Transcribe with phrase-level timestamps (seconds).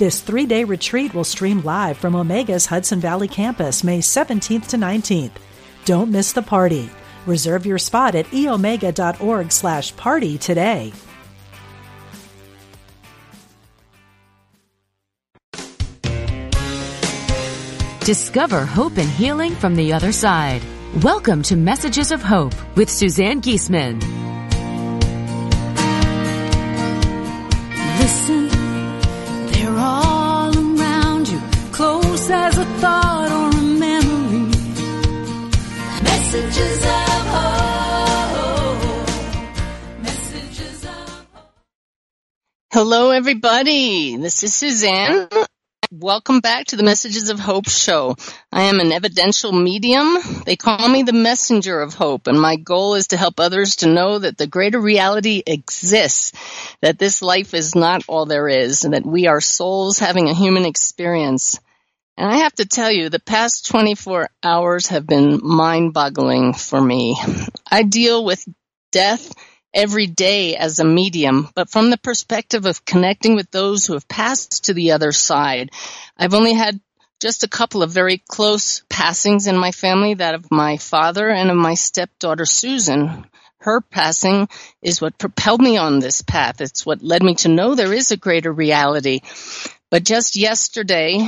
[0.00, 4.78] This three day retreat will stream live from Omega's Hudson Valley campus May 17th to
[4.78, 5.32] 19th.
[5.84, 6.88] Don't miss the party.
[7.26, 10.94] Reserve your spot at eomega.org slash party today.
[18.02, 20.62] Discover hope and healing from the other side.
[21.02, 24.29] Welcome to Messages of Hope with Suzanne Giesemann.
[32.32, 34.46] As a thought or a memory.
[36.02, 38.82] Messages of hope.
[40.02, 41.54] Messages of hope.
[42.72, 44.16] Hello, everybody.
[44.16, 45.28] This is Suzanne.
[45.92, 48.14] Welcome back to the Messages of Hope show.
[48.52, 50.18] I am an evidential medium.
[50.46, 53.88] They call me the messenger of hope, and my goal is to help others to
[53.88, 56.30] know that the greater reality exists,
[56.80, 60.34] that this life is not all there is, and that we are souls having a
[60.34, 61.58] human experience.
[62.20, 66.78] And I have to tell you, the past 24 hours have been mind boggling for
[66.78, 67.16] me.
[67.66, 68.46] I deal with
[68.92, 69.32] death
[69.72, 74.06] every day as a medium, but from the perspective of connecting with those who have
[74.06, 75.70] passed to the other side.
[76.14, 76.78] I've only had
[77.22, 81.50] just a couple of very close passings in my family, that of my father and
[81.50, 83.24] of my stepdaughter Susan.
[83.60, 84.50] Her passing
[84.82, 86.60] is what propelled me on this path.
[86.60, 89.20] It's what led me to know there is a greater reality.
[89.90, 91.26] But just yesterday,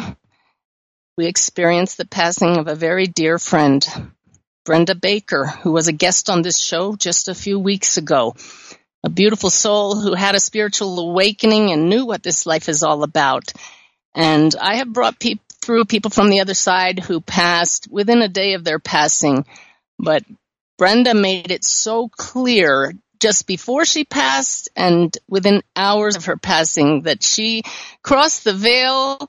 [1.17, 3.87] we experienced the passing of a very dear friend,
[4.65, 8.35] Brenda Baker, who was a guest on this show just a few weeks ago.
[9.05, 13.03] A beautiful soul who had a spiritual awakening and knew what this life is all
[13.03, 13.53] about.
[14.15, 18.29] And I have brought pe- through people from the other side who passed within a
[18.29, 19.45] day of their passing.
[19.99, 20.25] But
[20.79, 27.03] Brenda made it so clear just before she passed and within hours of her passing
[27.03, 27.63] that she
[28.03, 29.29] crossed the veil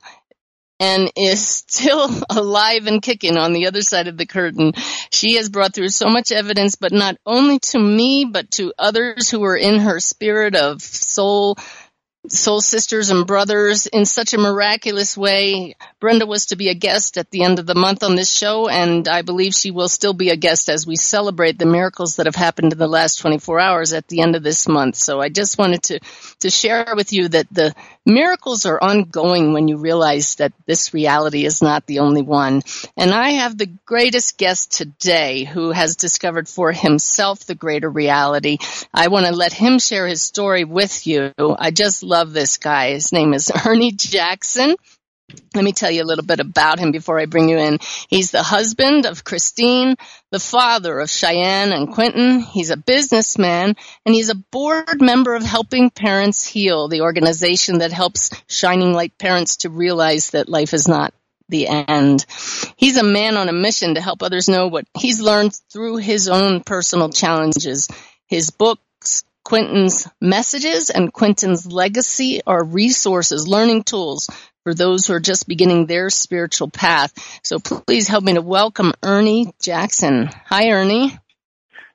[0.83, 4.73] and is still alive and kicking on the other side of the curtain.
[5.11, 9.29] She has brought through so much evidence, but not only to me, but to others
[9.29, 11.57] who were in her spirit of soul
[12.29, 15.75] soul sisters and brothers in such a miraculous way.
[15.99, 18.69] Brenda was to be a guest at the end of the month on this show,
[18.69, 22.25] and I believe she will still be a guest as we celebrate the miracles that
[22.25, 24.95] have happened in the last 24 hours at the end of this month.
[24.95, 25.99] So I just wanted to,
[26.39, 27.75] to share with you that the
[28.05, 32.61] miracles are ongoing when you realize that this reality is not the only one.
[32.97, 38.57] And I have the greatest guest today who has discovered for himself the greater reality.
[38.93, 41.31] I want to let him share his story with you.
[41.37, 42.91] I just love this guy.
[42.91, 44.75] His name is Ernie Jackson.
[45.55, 47.77] Let me tell you a little bit about him before I bring you in.
[48.09, 49.95] He's the husband of Christine,
[50.31, 52.39] the father of Cheyenne and Quentin.
[52.39, 57.91] He's a businessman and he's a board member of Helping Parents Heal, the organization that
[57.91, 61.13] helps shining light parents to realize that life is not
[61.49, 62.25] the end.
[62.75, 66.27] He's a man on a mission to help others know what he's learned through his
[66.27, 67.87] own personal challenges.
[68.25, 74.29] His books, Quentin's messages and Quentin's legacy are resources, learning tools
[74.63, 77.13] for those who are just beginning their spiritual path.
[77.43, 80.29] So please help me to welcome Ernie Jackson.
[80.47, 81.09] Hi, Ernie.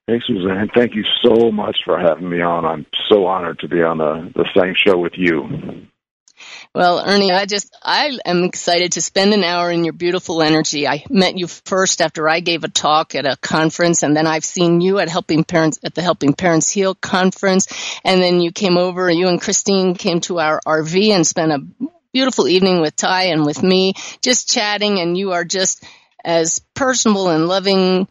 [0.06, 0.70] Hey, Suzanne.
[0.74, 2.64] Thank you so much for having me on.
[2.64, 5.86] I'm so honored to be on the, the same show with you.
[6.74, 10.86] Well, Ernie, I just, I am excited to spend an hour in your beautiful energy.
[10.86, 14.44] I met you first after I gave a talk at a conference and then I've
[14.44, 17.66] seen you at Helping Parents, at the Helping Parents Heal conference.
[18.04, 21.88] And then you came over, you and Christine came to our RV and spent a
[22.12, 25.84] beautiful evening with Ty and with me, just chatting and you are just
[26.24, 28.08] as personable and loving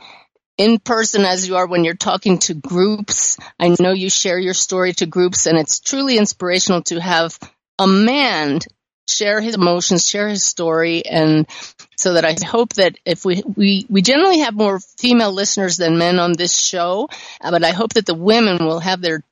[0.58, 3.38] in person as you are when you're talking to groups.
[3.60, 7.38] I know you share your story to groups and it's truly inspirational to have
[7.80, 8.60] a man
[9.08, 11.48] share his emotions, share his story, and
[11.96, 15.98] so that I hope that if we, we, we generally have more female listeners than
[15.98, 17.10] men on this show,
[17.42, 19.24] uh, but I hope that the women will have their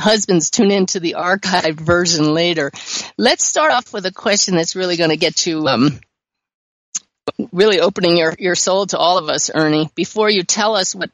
[0.00, 2.70] husbands tune into the archived version later.
[3.16, 6.00] Let's start off with a question that's really going to get you, um,
[7.52, 9.90] really opening your, your soul to all of us, Ernie.
[9.94, 11.10] Before you tell us what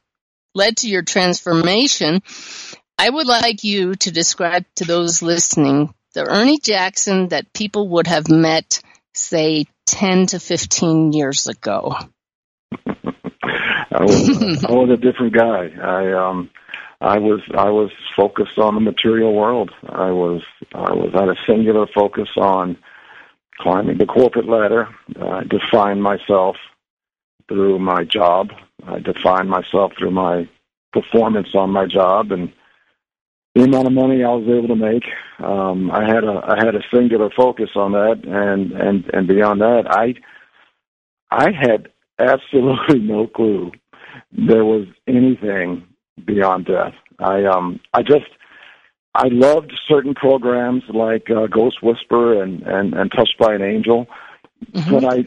[0.54, 2.22] led to your transformation,
[2.98, 8.06] I would like you to describe to those listening the Ernie Jackson that people would
[8.06, 8.80] have met
[9.12, 11.94] say 10 to 15 years ago?
[13.92, 15.68] I was I was a different guy.
[15.82, 16.50] I um
[17.00, 19.70] I was I was focused on the material world.
[19.88, 20.42] I was
[20.74, 22.76] I was at a singular focus on
[23.58, 24.88] climbing the corporate ladder.
[25.20, 26.56] I defined myself
[27.48, 28.48] through my job.
[28.86, 30.48] I defined myself through my
[30.92, 32.52] performance on my job and
[33.54, 35.04] the amount of money I was able to make.
[35.38, 39.60] Um, I had a I had a singular focus on that, and and and beyond
[39.60, 40.14] that, I
[41.30, 41.88] I had
[42.18, 43.72] absolutely no clue
[44.32, 45.86] there was anything
[46.24, 46.94] beyond death.
[47.18, 48.26] I um I just
[49.14, 54.06] I loved certain programs like uh, Ghost Whisper and and and Touched by an Angel,
[54.72, 54.90] mm-hmm.
[54.90, 55.24] but I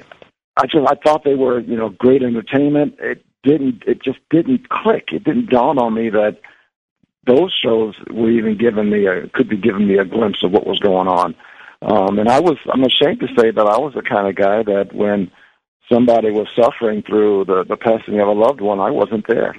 [0.57, 2.95] I just I thought they were you know great entertainment.
[2.99, 5.09] It didn't it just didn't click.
[5.11, 6.39] It didn't dawn on me that
[7.25, 10.67] those shows were even giving me a could be giving me a glimpse of what
[10.67, 11.35] was going on.
[11.81, 14.63] Um, and I was I'm ashamed to say that I was the kind of guy
[14.63, 15.31] that when
[15.91, 19.55] somebody was suffering through the the passing of a loved one, I wasn't there.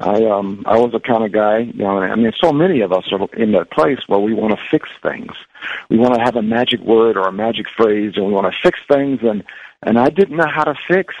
[0.00, 2.92] I um I was the kind of guy, you know, I mean so many of
[2.92, 5.32] us are in that place where we want to fix things.
[5.90, 8.58] We want to have a magic word or a magic phrase and we want to
[8.62, 9.44] fix things and
[9.82, 11.14] and I didn't know how to fix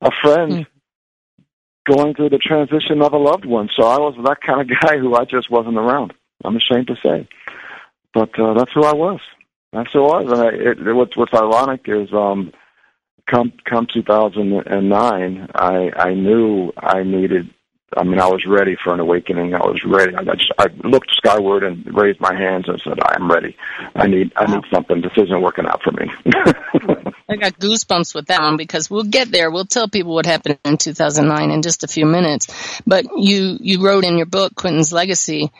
[0.00, 0.66] a friend mm.
[1.86, 3.68] going through the transition of a loved one.
[3.76, 6.12] So I was that kind of guy who I just wasn't around.
[6.44, 7.28] I'm ashamed to say.
[8.12, 9.20] But uh, that's who I was.
[9.72, 10.32] That's who I was.
[10.32, 12.52] And I, it, it, what's what's ironic is um
[13.30, 17.50] come come 2009, I I knew I needed.
[17.96, 19.54] I mean, I was ready for an awakening.
[19.54, 20.14] I was ready.
[20.14, 23.56] I, just, I looked skyward and raised my hands and said, "I am ready.
[23.94, 25.00] I need I need something.
[25.00, 26.10] This isn't working out for me."
[27.28, 29.50] I got goosebumps with that one because we'll get there.
[29.50, 32.80] We'll tell people what happened in 2009 in just a few minutes.
[32.86, 35.50] But you you wrote in your book Quentin's Legacy.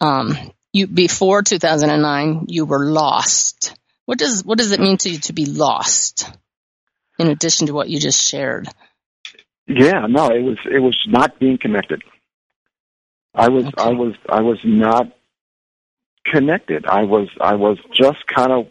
[0.00, 0.36] Um,
[0.72, 3.74] you before 2009, you were lost.
[4.06, 6.30] What does what does it mean to you to be lost?
[7.18, 8.68] in addition to what you just shared?
[9.66, 12.02] Yeah, no, it was it was not being connected.
[13.34, 13.74] I was okay.
[13.78, 15.10] I was I was not
[16.24, 16.86] connected.
[16.86, 18.66] I was I was just kind of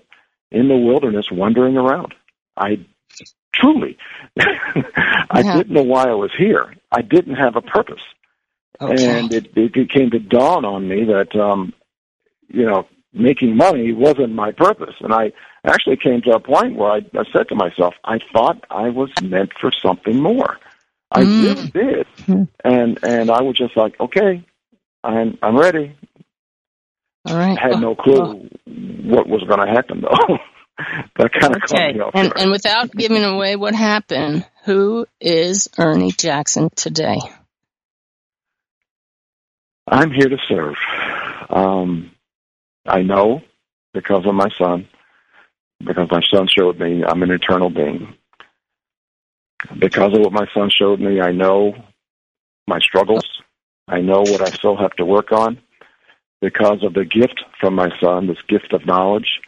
[0.51, 2.13] in the wilderness wandering around.
[2.55, 2.85] I
[3.53, 3.97] truly
[4.39, 5.57] I yeah.
[5.57, 6.75] didn't know why I was here.
[6.91, 8.01] I didn't have a purpose.
[8.81, 9.19] Okay.
[9.19, 11.73] And it, it came to dawn on me that um
[12.53, 14.95] you know, making money wasn't my purpose.
[14.99, 15.33] And I
[15.65, 19.09] actually came to a point where I, I said to myself, I thought I was
[19.21, 20.59] meant for something more.
[21.13, 21.43] I mm.
[21.43, 22.07] really did.
[22.63, 24.45] And and I was just like, okay,
[25.03, 25.95] I'm I'm ready.
[27.25, 27.57] All right.
[27.57, 30.37] I had no clue what was going to happen though.
[31.17, 31.99] that kind of okay.
[32.13, 37.19] And and without giving away what happened, who is Ernie Jackson today?
[39.87, 40.75] I'm here to serve.
[41.49, 42.11] Um,
[42.85, 43.41] I know
[43.93, 44.87] because of my son,
[45.79, 48.15] because my son showed me I'm an eternal being.
[49.79, 51.73] Because of what my son showed me, I know
[52.67, 53.25] my struggles.
[53.87, 55.59] I know what I still have to work on.
[56.41, 59.39] Because of the gift from my son, this gift of knowledge,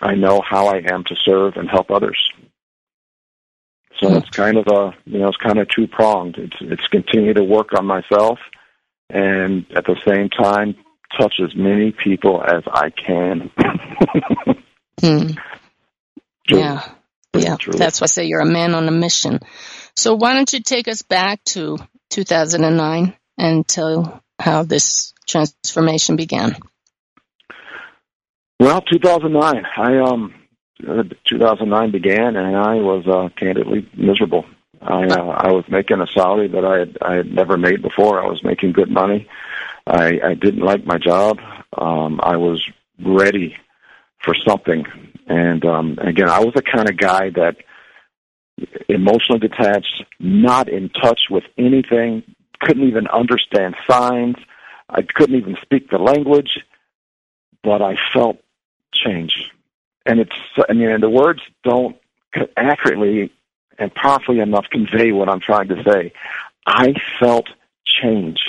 [0.00, 2.30] I know how I am to serve and help others.
[3.98, 6.36] So it's kind of a, you know, it's kind of two pronged.
[6.36, 8.38] It's it's continue to work on myself,
[9.08, 10.76] and at the same time
[11.18, 13.50] touch as many people as I can.
[15.00, 15.30] hmm.
[16.48, 16.88] Yeah.
[17.42, 17.56] Yeah.
[17.72, 19.40] That's why I say you're a man on a mission.
[19.94, 21.78] So why don't you take us back to
[22.10, 26.56] 2009 and tell how this transformation began?
[28.60, 29.64] Well, 2009.
[29.76, 30.34] I um,
[30.86, 34.44] uh, 2009 began, and I was uh, candidly miserable.
[34.80, 38.22] I uh, I was making a salary that I had I had never made before.
[38.22, 39.28] I was making good money.
[39.86, 41.38] I, I didn't like my job.
[41.76, 42.62] Um, I was
[43.04, 43.56] ready
[44.22, 44.84] for something,
[45.26, 47.56] and um, again, I was the kind of guy that
[48.88, 52.22] emotionally detached, not in touch with anything,
[52.60, 54.36] couldn't even understand signs.
[54.88, 56.60] I couldn't even speak the language,
[57.62, 58.38] but I felt
[58.94, 59.52] change.
[60.06, 60.36] And it's,
[60.68, 61.96] I mean, and the words don't
[62.56, 63.32] accurately
[63.78, 66.12] and powerfully enough convey what I'm trying to say.
[66.66, 67.48] I felt
[67.84, 68.40] change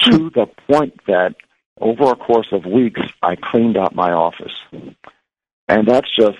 [0.00, 1.36] to the point that
[1.80, 4.52] over a course of weeks, I cleaned out my office.
[5.68, 6.38] And that's just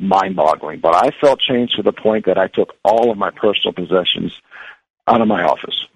[0.00, 0.80] mind boggling.
[0.80, 4.32] But I felt changed to the point that I took all of my personal possessions
[5.06, 5.86] out of my office.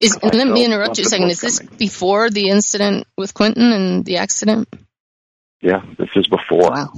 [0.00, 1.30] Is, and let me interrupt you a second.
[1.30, 1.76] Is this coming.
[1.76, 4.68] before the incident with Quentin and the accident?
[5.60, 6.70] Yeah, this is before.
[6.72, 6.92] Wow.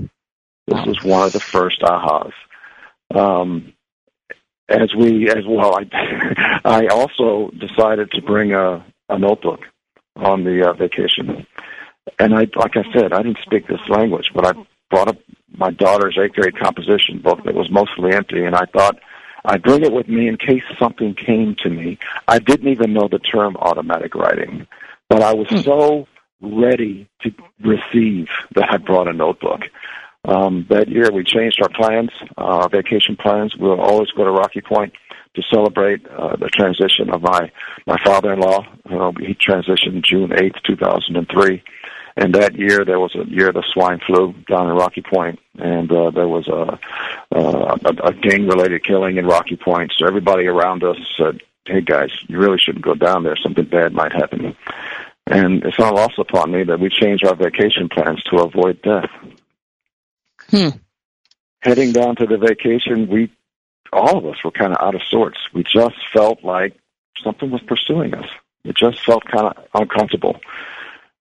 [0.66, 0.84] This wow.
[0.86, 2.32] was one of the first ahas.
[3.14, 3.74] Um,
[4.70, 9.60] as we, as well, I, I also decided to bring a, a notebook
[10.16, 11.46] on the uh, vacation.
[12.18, 14.52] And I, like I said, I didn't speak this language, but I
[14.94, 15.18] brought a
[15.56, 18.98] my daughter's eighth grade composition book that was mostly empty, and I thought
[19.44, 21.98] I'd bring it with me in case something came to me.
[22.26, 24.66] I didn't even know the term automatic writing,
[25.08, 25.58] but I was hmm.
[25.58, 26.08] so
[26.40, 29.60] ready to receive that I brought a notebook.
[30.26, 33.54] Um, that year, we changed our plans, uh, our vacation plans.
[33.56, 34.94] We'll always go to Rocky Point
[35.34, 37.50] to celebrate uh, the transition of my
[37.86, 38.60] my father-in-law.
[38.90, 41.62] Uh, he transitioned June eighth, two thousand and three.
[42.16, 45.40] And that year, there was a year of the swine flu down in Rocky Point,
[45.58, 46.78] and uh, there was a,
[47.34, 49.92] uh, a, a gang-related killing in Rocky Point.
[49.96, 53.36] So everybody around us said, "Hey guys, you really shouldn't go down there.
[53.36, 54.54] Something bad might happen."
[55.26, 59.10] And it's not lost upon me that we changed our vacation plans to avoid death.
[60.50, 60.78] Hmm.
[61.62, 63.30] Heading down to the vacation, we
[63.92, 65.38] all of us were kind of out of sorts.
[65.52, 66.76] We just felt like
[67.22, 68.28] something was pursuing us.
[68.64, 70.40] It just felt kind of uncomfortable.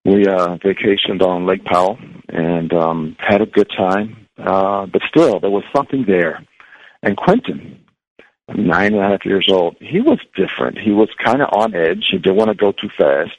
[0.05, 1.97] We uh, vacationed on Lake Powell
[2.29, 6.45] and um, had a good time, uh, but still there was something there.
[7.01, 7.79] And Quentin,
[8.53, 10.77] nine and a half years old, he was different.
[10.77, 12.07] He was kind of on edge.
[12.11, 13.37] He didn't want to go too fast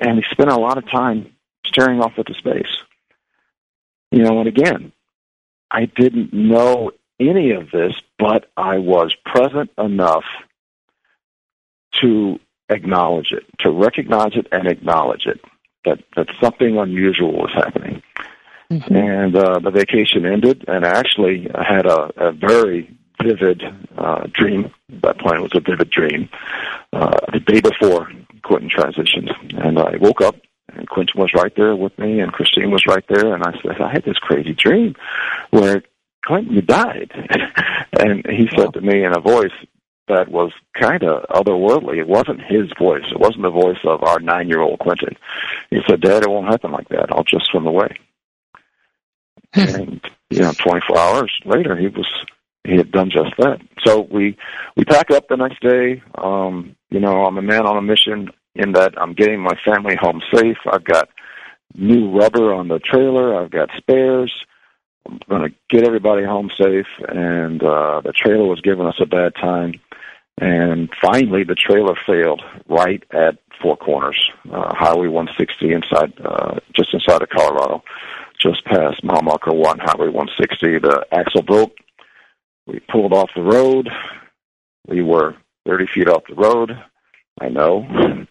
[0.00, 1.30] and he spent a lot of time
[1.66, 2.82] staring off into space.
[4.10, 4.92] You know, and again,
[5.70, 10.24] I didn't know any of this, but I was present enough
[12.00, 15.40] to acknowledge it, to recognize it and acknowledge it,
[15.84, 18.02] that, that something unusual was happening.
[18.70, 18.94] Mm-hmm.
[18.94, 23.62] And uh, the vacation ended, and I actually had a, a very vivid
[23.98, 24.72] uh, dream.
[25.02, 26.28] That point was a vivid dream.
[26.92, 30.36] Uh, the day before Quentin transitioned, and I woke up,
[30.72, 33.80] and Quentin was right there with me, and Christine was right there, and I said,
[33.80, 34.94] I had this crazy dream
[35.50, 35.82] where
[36.24, 37.10] Quentin you died,
[37.98, 39.50] and he said to me in a voice
[40.10, 41.98] that was kind of otherworldly.
[41.98, 43.04] It wasn't his voice.
[43.10, 45.16] It wasn't the voice of our nine-year-old Quentin.
[45.70, 47.10] He said, "Dad, it won't happen like that.
[47.10, 47.96] I'll just swim away."
[49.54, 50.00] and
[50.30, 52.06] you know, 24 hours later, he was
[52.64, 53.60] he had done just that.
[53.84, 54.36] So we
[54.76, 56.02] we pack up the next day.
[56.16, 59.96] Um, you know, I'm a man on a mission in that I'm getting my family
[59.96, 60.58] home safe.
[60.70, 61.08] I've got
[61.74, 63.40] new rubber on the trailer.
[63.40, 64.32] I've got spares.
[65.06, 66.86] I'm going to get everybody home safe.
[67.08, 69.74] And uh, the trailer was giving us a bad time.
[70.38, 74.18] And finally, the trailer failed right at Four Corners,
[74.50, 77.82] uh, Highway 160, inside, uh, just inside of Colorado,
[78.40, 80.78] just past mile marker one, Highway 160.
[80.78, 81.72] The axle broke
[82.70, 83.88] we pulled off the road.
[84.86, 85.34] We were
[85.66, 86.70] 30 feet off the road.
[87.40, 87.86] I know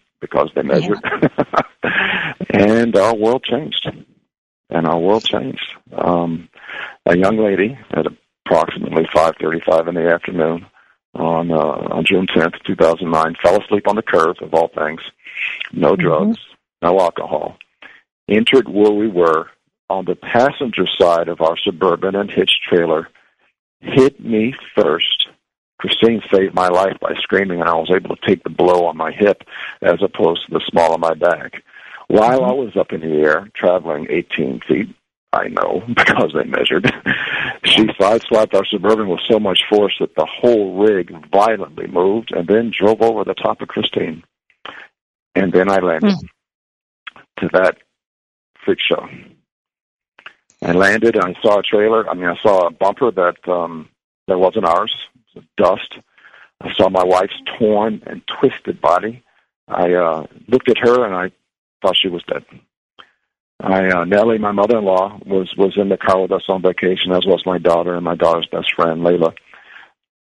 [0.22, 1.00] because they measured.
[1.04, 2.34] Yeah.
[2.50, 3.90] and our world changed.
[4.70, 5.66] And our world changed.
[5.92, 6.50] Um,
[7.06, 8.06] a young lady at
[8.46, 10.66] approximately 5:35 in the afternoon
[11.14, 15.02] on uh, on June 10th, 2009, fell asleep on the curb of all things.
[15.72, 16.02] No mm-hmm.
[16.02, 16.88] drugs, mm-hmm.
[16.88, 17.58] no alcohol.
[18.30, 19.48] Entered where we were
[19.90, 23.08] on the passenger side of our suburban and hitched trailer
[23.82, 25.28] hit me first.
[25.80, 28.98] Christine saved my life by screaming, and I was able to take the blow on
[28.98, 29.44] my hip
[29.82, 31.64] as opposed to the small of my back.
[32.08, 34.96] While I was up in the air, traveling 18 feet,
[35.32, 36.92] I know because they measured,
[37.64, 42.48] she sideswiped our Suburban with so much force that the whole rig violently moved and
[42.48, 44.24] then drove over the top of Christine.
[45.36, 46.30] And then I landed mm.
[47.40, 47.78] to that
[48.66, 49.08] freak show.
[50.62, 52.10] I landed and I saw a trailer.
[52.10, 53.88] I mean, I saw a bumper that um,
[54.28, 54.94] that wasn't ours.
[55.36, 56.04] It was dust.
[56.62, 59.24] I saw my wife's torn and twisted body.
[59.68, 61.32] I uh, looked at her and I
[61.82, 62.44] thought she was dead.
[63.62, 67.26] I uh, Nellie, my mother-in-law, was was in the car with us on vacation, as
[67.26, 69.34] was my daughter and my daughter's best friend, Layla.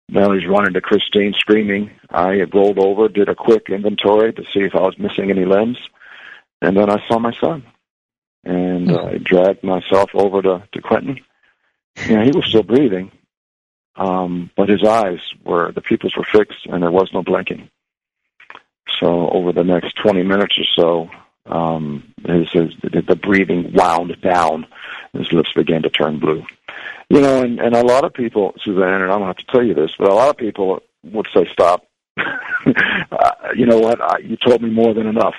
[0.08, 1.90] Nellie's running to Christine, screaming.
[2.08, 5.44] I had rolled over, did a quick inventory to see if I was missing any
[5.44, 5.76] limbs,
[6.62, 7.64] and then I saw my son
[8.44, 11.20] and uh, I dragged myself over to to Quentin.
[12.06, 13.10] You know, he was still breathing,
[13.96, 17.68] um, but his eyes were the pupils were fixed, and there was no blinking.
[19.00, 21.10] So over the next 20 minutes or so,
[21.48, 24.66] um, his, his the breathing wound down.
[25.12, 26.44] His lips began to turn blue.
[27.08, 29.64] You know, and, and a lot of people, Suzanne, and I don't have to tell
[29.64, 31.86] you this, but a lot of people would say, "Stop."
[32.18, 34.00] uh, you know what?
[34.00, 35.34] I, you told me more than enough.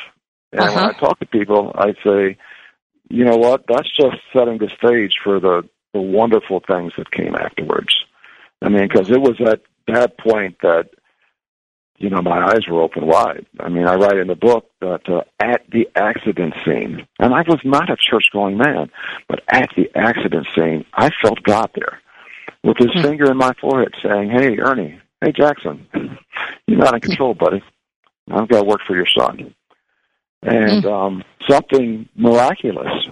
[0.51, 0.75] And uh-huh.
[0.75, 2.37] when I talk to people, I say,
[3.09, 3.65] you know what?
[3.67, 7.93] That's just setting the stage for the, the wonderful things that came afterwards.
[8.61, 10.89] I mean, because it was at that point that,
[11.99, 13.45] you know, my eyes were open wide.
[13.59, 17.41] I mean, I write in the book that uh, at the accident scene, and I
[17.41, 18.89] was not a church going man,
[19.27, 22.01] but at the accident scene, I felt God there
[22.63, 23.01] with his mm-hmm.
[23.01, 25.87] finger in my forehead saying, Hey, Ernie, hey, Jackson,
[26.67, 27.61] you're not in control, buddy.
[28.31, 29.53] I've got to work for your son
[30.41, 30.91] and mm.
[30.91, 33.07] um, something miraculous.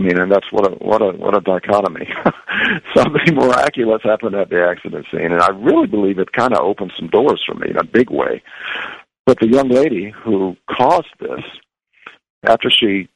[0.00, 2.08] I mean, and that's what a what a what a dichotomy.
[2.96, 6.92] Something miraculous happened at the accident scene, and I really believe it kind of opened
[6.98, 8.42] some doors for me in a big way.
[9.26, 11.44] But the young lady who caused this,
[12.44, 13.10] after she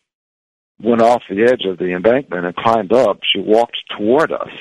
[0.78, 4.52] went off the edge of the embankment and climbed up, she walked toward us,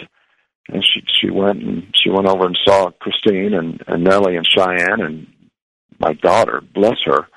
[0.69, 4.47] and she she went and she went over and saw Christine and, and Nellie and
[4.47, 5.27] Cheyenne and
[5.99, 6.61] my daughter.
[6.73, 7.27] Bless her.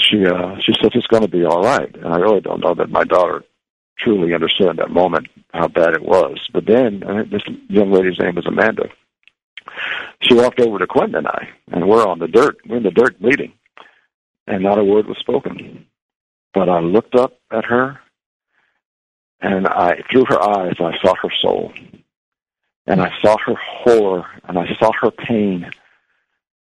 [0.00, 2.74] She uh, she said it's going to be all right, and I really don't know
[2.74, 3.44] that my daughter
[3.98, 6.38] truly understood that moment how bad it was.
[6.52, 8.88] But then uh, this young lady's name was Amanda.
[10.20, 12.58] She walked over to Quentin and I, and we're on the dirt.
[12.66, 13.52] We're in the dirt bleeding,
[14.46, 15.86] and not a word was spoken.
[16.52, 17.98] But I looked up at her,
[19.40, 21.72] and I through her eyes I saw her soul,
[22.86, 25.70] and I saw her horror, and I saw her pain,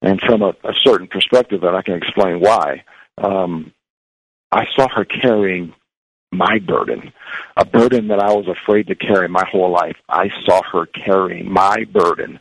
[0.01, 2.85] and from a, a certain perspective that I can explain why,
[3.19, 3.73] um,
[4.51, 5.75] I saw her carrying
[6.33, 7.13] my burden,
[7.57, 9.97] a burden that I was afraid to carry my whole life.
[10.09, 12.41] I saw her carrying my burden,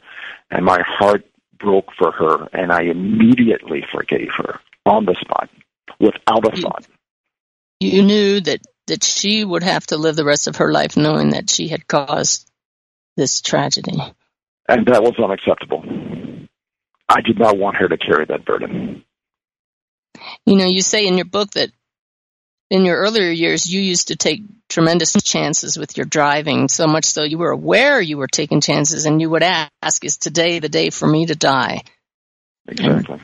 [0.50, 1.25] and my heart
[1.60, 5.50] broke for her, and I immediately forgave her on the spot
[6.00, 6.88] without a thought.
[7.79, 11.29] You knew that that she would have to live the rest of her life knowing
[11.29, 12.50] that she had caused
[13.15, 13.98] this tragedy.
[14.67, 15.83] And that was unacceptable.
[17.07, 19.03] I did not want her to carry that burden.
[20.45, 21.71] You know, you say in your book that
[22.72, 27.04] in your earlier years, you used to take tremendous chances with your driving, so much
[27.04, 30.70] so you were aware you were taking chances, and you would ask, "Is today the
[30.70, 31.82] day for me to die?"
[32.70, 33.20] Exactly.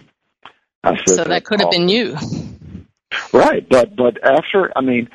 [1.05, 2.17] so that could have been you.
[3.31, 5.09] Right, but but after, I mean,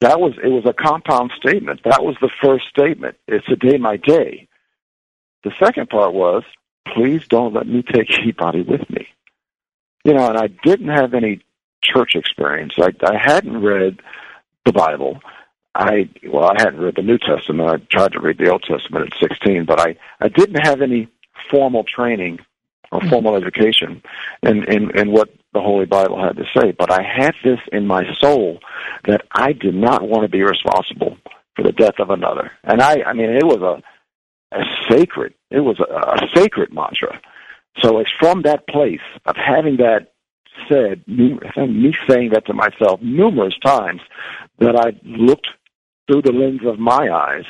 [0.00, 1.80] that was it was a compound statement.
[1.84, 3.16] That was the first statement.
[3.26, 4.46] It's a day my day.
[5.42, 6.44] The second part was,
[6.94, 9.08] please don't let me take anybody with me.
[10.04, 11.40] You know, and I didn't have any
[11.84, 12.74] church experience.
[12.78, 14.00] I, I hadn't read
[14.64, 15.20] the Bible.
[15.74, 17.68] I well, I hadn't read the New Testament.
[17.68, 21.08] I tried to read the Old Testament at 16, but I I didn't have any
[21.50, 22.38] formal training
[22.92, 23.10] or mm-hmm.
[23.10, 24.02] formal education
[24.42, 26.72] in, in in what the Holy Bible had to say.
[26.72, 28.60] But I had this in my soul
[29.06, 31.16] that I did not want to be responsible
[31.56, 32.52] for the death of another.
[32.62, 33.82] And I I mean, it was a
[34.56, 35.34] a sacred.
[35.50, 37.20] It was a, a sacred mantra.
[37.82, 40.13] So it's from that place of having that
[40.68, 44.00] said, me saying that to myself numerous times,
[44.58, 45.48] that I looked
[46.06, 47.44] through the lens of my eyes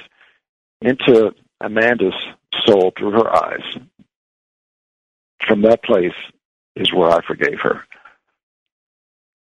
[0.81, 2.15] into Amanda's
[2.67, 3.79] soul through her eyes.
[5.47, 6.13] From that place
[6.77, 7.83] is where I forgave her.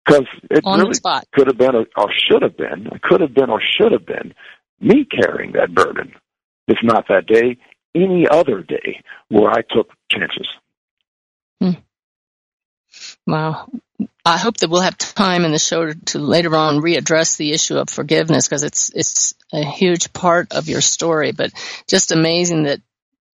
[0.05, 0.99] Because it On really
[1.33, 4.35] could have been or, or should have been, could have been or should have been
[4.81, 6.13] me carrying that burden.
[6.67, 7.59] If not that day,
[7.95, 10.47] any other day where I took chances.
[11.61, 11.81] Hmm.
[13.27, 13.69] Wow.
[14.25, 17.79] I hope that we'll have time in the show to later on readdress the issue
[17.79, 21.33] of forgiveness because it's it's a huge part of your story.
[21.33, 21.53] But
[21.87, 22.81] just amazing that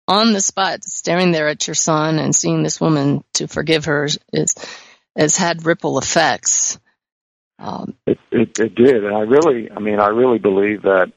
[0.06, 4.08] on the spot, staring there at your son and seeing this woman to forgive her
[4.32, 4.54] is
[5.16, 6.78] has had ripple effects.
[7.58, 11.12] Um, it, it it did, and I really, I mean, I really believe that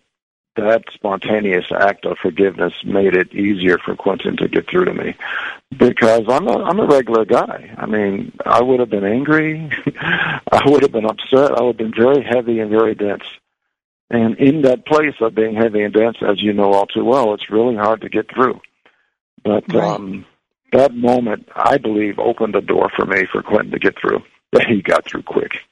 [0.56, 5.16] that spontaneous act of forgiveness made it easier for Quentin to get through to me
[5.78, 7.74] because I'm a I'm a regular guy.
[7.78, 11.92] I mean, I would have been angry, I would have been upset, I would have
[11.92, 13.24] been very heavy and very dense.
[14.10, 17.34] And in that place of being heavy and dense, as you know all too well,
[17.34, 18.62] it's really hard to get through.
[19.44, 19.84] But right.
[19.84, 20.26] um
[20.72, 24.22] that moment, I believe, opened a door for me for Quentin to get through.
[24.68, 25.52] he got through quick.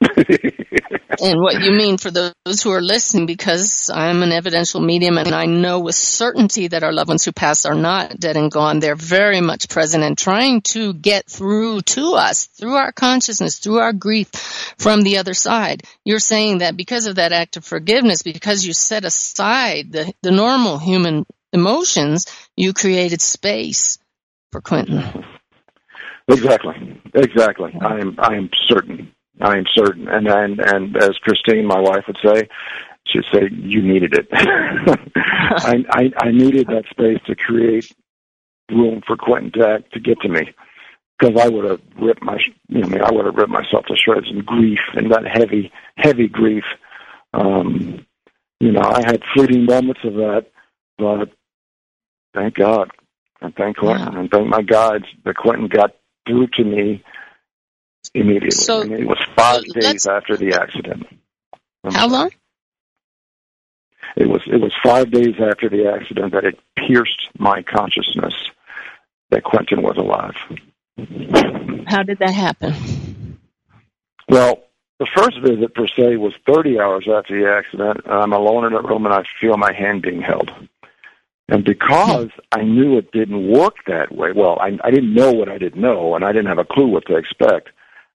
[1.22, 5.34] and what you mean for those who are listening, because I'm an evidential medium and
[5.34, 8.80] I know with certainty that our loved ones who passed are not dead and gone.
[8.80, 13.78] They're very much present and trying to get through to us, through our consciousness, through
[13.78, 14.30] our grief
[14.78, 15.82] from the other side.
[16.04, 20.30] You're saying that because of that act of forgiveness, because you set aside the, the
[20.30, 23.98] normal human emotions, you created space
[24.52, 25.24] for Quentin.
[26.28, 27.72] Exactly, exactly.
[27.80, 29.12] I am, I am certain.
[29.40, 30.08] I am certain.
[30.08, 32.48] And and and as Christine, my wife, would say,
[33.06, 37.92] she'd say, "You needed it." I, I I needed that space to create
[38.70, 40.54] room for Quentin to to get to me
[41.18, 43.86] because I would have ripped my, you know, I, mean, I would have ripped myself
[43.86, 46.64] to shreds in grief and that heavy, heavy grief.
[47.32, 48.04] Um,
[48.60, 50.46] you know, I had fleeting moments of that,
[50.98, 51.30] but
[52.34, 52.90] thank God
[53.40, 54.20] and thank Quentin yeah.
[54.20, 55.94] and thank my guides that Quentin got
[56.26, 57.02] through to me
[58.14, 58.50] immediately.
[58.50, 61.06] So, mean, it was five uh, days after the accident.
[61.84, 62.10] I'm how sorry.
[62.10, 62.30] long?
[64.16, 68.34] It was it was five days after the accident that it pierced my consciousness
[69.30, 70.36] that Quentin was alive.
[71.86, 73.40] How did that happen?
[74.28, 74.64] Well,
[75.00, 78.02] the first visit per se was 30 hours after the accident.
[78.04, 80.50] And I'm alone in a room and I feel my hand being held.
[81.48, 85.48] And because I knew it didn't work that way, well, I, I didn't know what
[85.48, 87.68] I didn't know, and I didn't have a clue what to expect.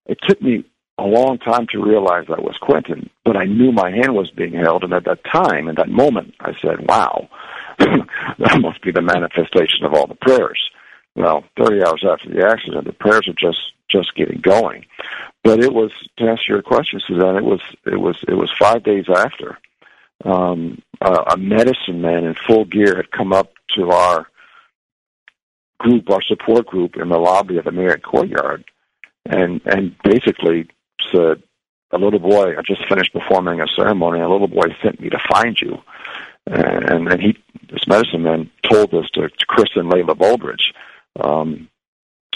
[0.08, 0.66] It took me
[0.98, 4.54] a long time to realize I was Quentin, but I knew my hand was being
[4.54, 7.30] held, and at that time, in that moment, I said, "Wow,
[7.78, 10.60] that must be the manifestation of all the prayers."
[11.16, 14.86] Well, 30 hours after the accident, the prayers are just just getting going.
[15.44, 17.38] But it was to answer your question, Suzanne.
[17.38, 19.58] It was it was it was five days after
[20.26, 24.28] um, a, a medicine man in full gear had come up to our
[25.80, 28.66] group, our support group, in the lobby of the Marriott Courtyard,
[29.26, 30.68] and and basically
[31.14, 31.42] said,
[31.92, 34.20] "A little boy, I just finished performing a ceremony.
[34.20, 35.78] A little boy sent me to find you."
[36.48, 37.38] And then he,
[37.70, 40.74] this medicine man, told this to, to Chris and Layla Baldridge.
[41.20, 41.70] Um,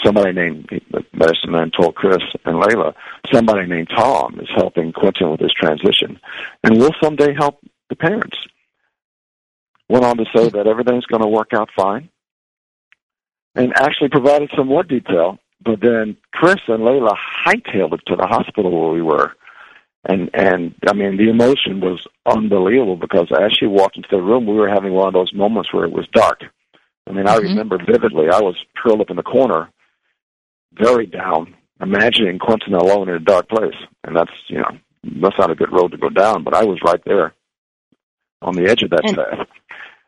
[0.04, 2.94] somebody named the medicine man told Chris and Layla,
[3.32, 6.20] somebody named Tom is helping Quentin with his transition,
[6.62, 8.36] and will someday help the parents.
[9.88, 12.08] Went on to say that everything's going to work out fine,
[13.54, 15.38] and actually provided some more detail.
[15.62, 17.14] But then Chris and Layla
[17.46, 19.32] hightailed it to the hospital where we were.
[20.06, 24.46] And and I mean the emotion was unbelievable because as she walked into the room,
[24.46, 26.42] we were having one of those moments where it was dark.
[27.08, 27.48] I mean, I mm-hmm.
[27.48, 28.28] remember vividly.
[28.30, 29.70] I was curled up in the corner,
[30.72, 34.78] very down, imagining Quentin alone in a dark place, and that's you know
[35.20, 36.44] that's not a good road to go down.
[36.44, 37.34] But I was right there
[38.44, 39.48] on the edge of that and, path.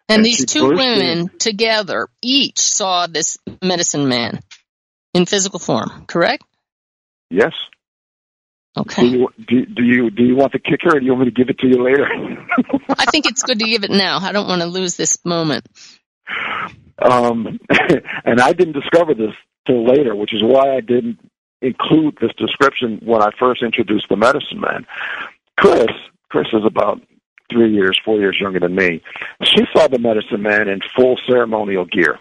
[0.09, 4.41] And, and these two women in, together each saw this medicine man
[5.15, 6.45] in physical form, correct?
[7.31, 7.53] Yes.
[8.77, 9.03] Okay.
[9.03, 11.31] Do you, do, do you do you want the kicker, or do you want me
[11.31, 12.07] to give it to you later?
[12.91, 14.19] I think it's good to give it now.
[14.19, 15.67] I don't want to lose this moment.
[16.99, 17.59] Um,
[18.25, 19.33] and I didn't discover this
[19.67, 21.19] till later, which is why I didn't
[21.63, 24.87] include this description when I first introduced the medicine man.
[25.59, 25.89] Chris,
[26.29, 27.01] Chris is about
[27.51, 29.03] three years, four years younger than me.
[29.45, 32.19] She saw the medicine man in full ceremonial gear,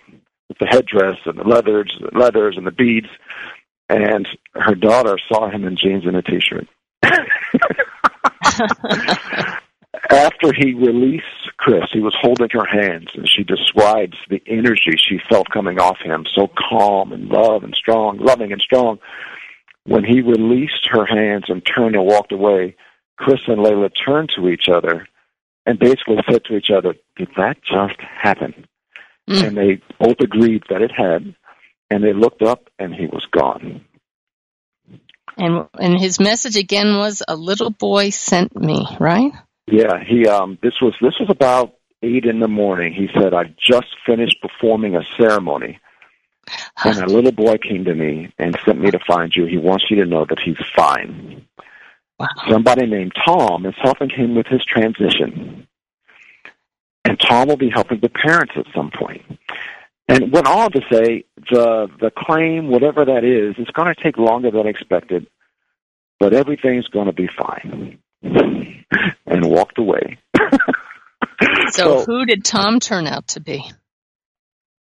[0.50, 3.08] with the headdress and the leathers, the leathers and the beads,
[3.90, 6.68] and her daughter saw him in jeans and a t-shirt.
[10.10, 11.26] After he released
[11.58, 15.98] Chris, he was holding her hands, and she describes the energy she felt coming off
[16.04, 19.00] him, so calm and love and strong, loving and strong.
[19.86, 22.76] When he released her hands and turned and walked away,
[23.18, 25.08] Chris and Layla turned to each other
[25.66, 28.68] and basically said to each other, Did that just happen?
[29.30, 29.48] Mm.
[29.48, 31.36] And they both agreed that it had,
[31.90, 33.86] and they looked up and he was gone.
[35.38, 39.34] And and his message again was a little boy sent me, right?
[39.68, 41.74] Yeah, he um this was this was about
[42.04, 42.94] eight in the morning.
[42.94, 45.80] He said, I just finished performing a ceremony.
[46.84, 49.46] And a little boy came to me and sent me to find you.
[49.46, 51.48] He wants you to know that he's fine.
[52.50, 55.68] Somebody named Tom is helping him with his transition.
[57.04, 59.22] And Tom will be helping the parents at some point.
[60.08, 64.18] And went on to say the the claim, whatever that is, is going to take
[64.18, 65.28] longer than expected,
[66.20, 68.00] but everything's going to be fine.
[69.26, 70.18] and walked away.
[71.72, 73.64] so, so, who did Tom turn out to be?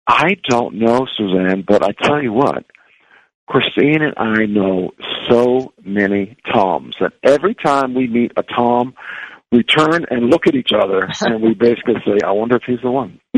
[0.08, 2.66] I don't know, Suzanne, but I tell you what,
[3.54, 4.94] Christine and I know
[5.30, 8.96] so many Toms that every time we meet a Tom,
[9.52, 12.82] we turn and look at each other and we basically say, I wonder if he's
[12.82, 13.20] the one.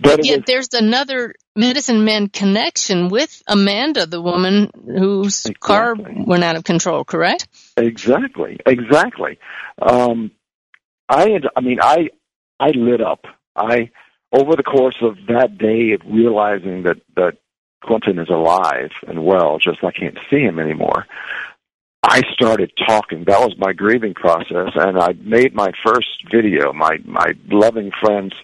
[0.00, 5.54] but yet was, there's another medicine man connection with Amanda, the woman whose exactly.
[5.60, 7.48] car went out of control, correct?
[7.76, 9.40] Exactly, exactly.
[9.82, 10.30] Um,
[11.08, 12.10] I had, I mean, I,
[12.60, 13.24] I lit up.
[13.56, 13.90] I,
[14.30, 17.38] over the course of that day of realizing that, that
[17.86, 21.06] Quentin is alive and well, just I can't see him anymore.
[22.02, 23.24] I started talking.
[23.26, 26.72] That was my grieving process, and I made my first video.
[26.72, 28.34] My my loving friends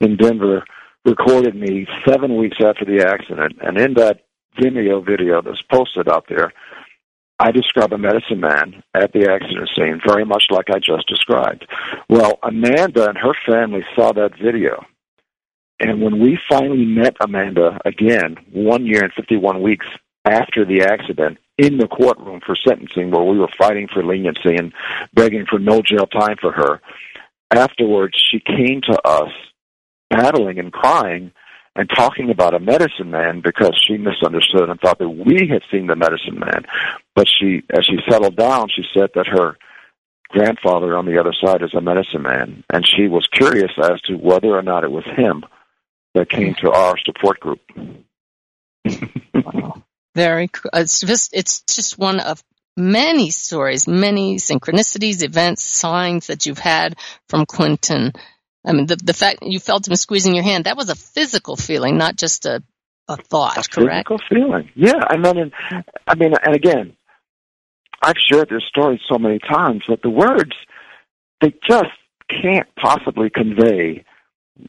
[0.00, 0.64] in Denver
[1.04, 4.20] recorded me seven weeks after the accident, and in that
[4.60, 6.52] Vimeo video that's posted out there,
[7.40, 11.66] I describe a medicine man at the accident scene, very much like I just described.
[12.08, 14.84] Well, Amanda and her family saw that video,
[15.80, 19.86] and when we finally met Amanda again, one year and 51 weeks
[20.24, 24.72] after the accident, in the courtroom for sentencing, where we were fighting for leniency and
[25.14, 26.80] begging for no jail time for her,
[27.50, 29.30] afterwards she came to us
[30.10, 31.32] battling and crying
[31.74, 35.86] and talking about a medicine man because she misunderstood and thought that we had seen
[35.86, 36.64] the medicine man.
[37.14, 39.56] But she, as she settled down, she said that her
[40.28, 44.14] grandfather on the other side is a medicine man, and she was curious as to
[44.14, 45.44] whether or not it was him
[46.14, 47.60] that came to our support group.
[49.34, 49.82] wow.
[50.14, 52.42] Very, it's just it's just one of
[52.76, 56.96] many stories, many synchronicities, events, signs that you've had
[57.28, 58.12] from Quentin.
[58.64, 61.56] I mean, the, the fact you felt him squeezing your hand, that was a physical
[61.56, 62.62] feeling, not just a,
[63.06, 64.08] a thought, a correct?
[64.08, 64.70] Physical feeling.
[64.74, 65.04] Yeah.
[65.08, 66.96] I mean, and, I mean, and again,
[68.02, 70.52] I've shared this story so many times, but the words,
[71.40, 71.90] they just
[72.42, 74.04] can't possibly convey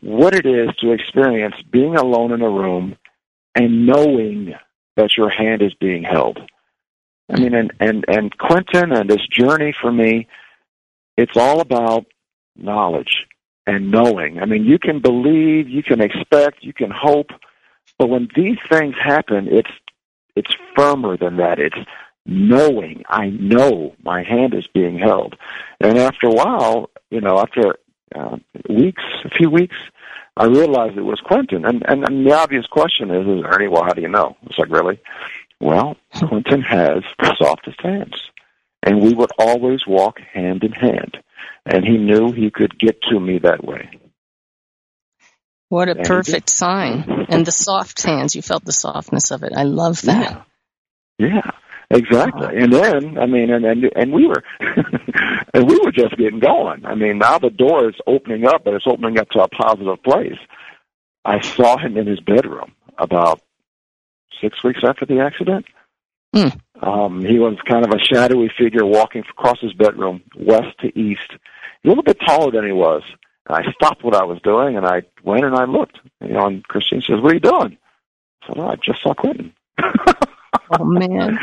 [0.01, 2.95] what it is to experience being alone in a room
[3.55, 4.53] and knowing
[4.95, 6.39] that your hand is being held.
[7.31, 10.27] I mean, and, and, and Quentin and this journey for me,
[11.17, 12.05] it's all about
[12.55, 13.27] knowledge
[13.67, 14.39] and knowing.
[14.39, 17.29] I mean, you can believe, you can expect, you can hope,
[17.97, 19.69] but when these things happen, it's,
[20.35, 21.59] it's firmer than that.
[21.59, 21.77] It's
[22.25, 23.03] knowing.
[23.09, 25.35] I know my hand is being held.
[25.79, 27.75] And after a while, you know, after
[28.15, 28.37] uh,
[28.69, 29.75] weeks, a few weeks,
[30.37, 31.65] I realized it was Quentin.
[31.65, 34.37] And, and, and the obvious question is, is Ernie, well, how do you know?
[34.43, 34.99] It's like, really?
[35.59, 38.15] Well, Quentin has the softest hands.
[38.81, 41.17] And we would always walk hand in hand.
[41.65, 43.89] And he knew he could get to me that way.
[45.67, 47.25] What a perfect sign.
[47.29, 49.53] And the soft hands, you felt the softness of it.
[49.55, 50.45] I love that.
[51.19, 51.27] Yeah.
[51.27, 51.51] yeah.
[51.91, 52.55] Exactly.
[52.55, 54.43] And then, I mean, and and and we were,
[55.53, 56.85] and we were just getting going.
[56.85, 60.01] I mean, now the door is opening up, but it's opening up to a positive
[60.03, 60.37] place.
[61.25, 63.41] I saw him in his bedroom about
[64.39, 65.65] six weeks after the accident.
[66.35, 66.59] Mm.
[66.81, 71.31] Um, he was kind of a shadowy figure walking across his bedroom, west to east.
[71.83, 73.01] A little bit taller than he was.
[73.47, 75.97] And I stopped what I was doing, and I went and I looked.
[76.21, 77.77] You know, and Christine says, "What are you doing?"
[78.43, 79.53] I said, oh, "I just saw Quentin."
[80.71, 81.37] oh man.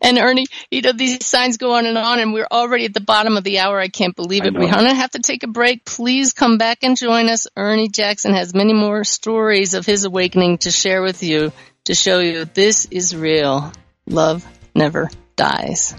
[0.00, 3.00] And Ernie, you know, these signs go on and on and we're already at the
[3.00, 3.78] bottom of the hour.
[3.78, 4.54] I can't believe it.
[4.54, 5.84] We're going to have to take a break.
[5.84, 7.46] Please come back and join us.
[7.56, 11.52] Ernie Jackson has many more stories of his awakening to share with you
[11.84, 13.72] to show you this is real.
[14.06, 15.94] Love never dies.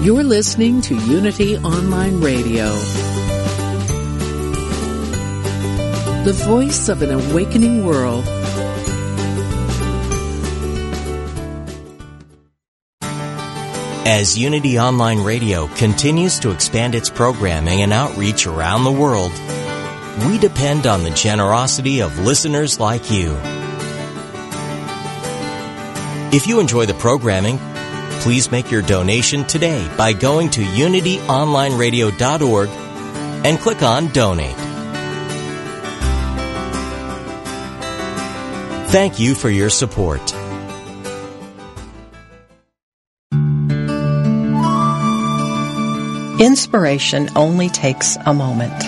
[0.00, 2.68] You're listening to Unity Online Radio,
[6.22, 8.24] the voice of an awakening world.
[14.06, 19.32] As Unity Online Radio continues to expand its programming and outreach around the world,
[20.28, 23.36] we depend on the generosity of listeners like you.
[26.30, 27.58] If you enjoy the programming,
[28.20, 32.68] please make your donation today by going to unityonlineradio.org
[33.44, 34.56] and click on Donate.
[38.90, 40.34] Thank you for your support.
[46.40, 48.84] Inspiration only takes a moment.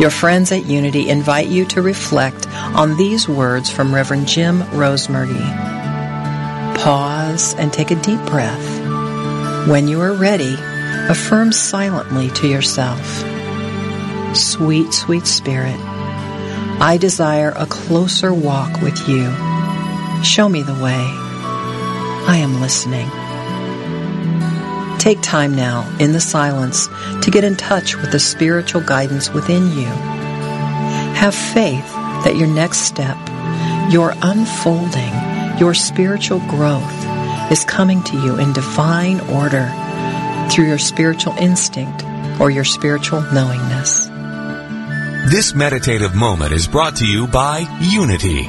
[0.00, 5.79] Your friends at Unity invite you to reflect on these words from Reverend Jim Rosemergy.
[6.80, 9.68] Pause and take a deep breath.
[9.68, 10.56] When you are ready,
[11.10, 13.04] affirm silently to yourself.
[14.34, 15.78] Sweet, sweet spirit,
[16.80, 19.30] I desire a closer walk with you.
[20.24, 21.04] Show me the way.
[22.26, 23.10] I am listening.
[24.98, 26.88] Take time now in the silence
[27.20, 29.88] to get in touch with the spiritual guidance within you.
[31.14, 31.92] Have faith
[32.24, 33.18] that your next step,
[33.92, 35.29] your unfolding,
[35.60, 39.70] your spiritual growth is coming to you in divine order
[40.50, 42.02] through your spiritual instinct
[42.40, 44.06] or your spiritual knowingness.
[45.30, 48.48] This meditative moment is brought to you by Unity.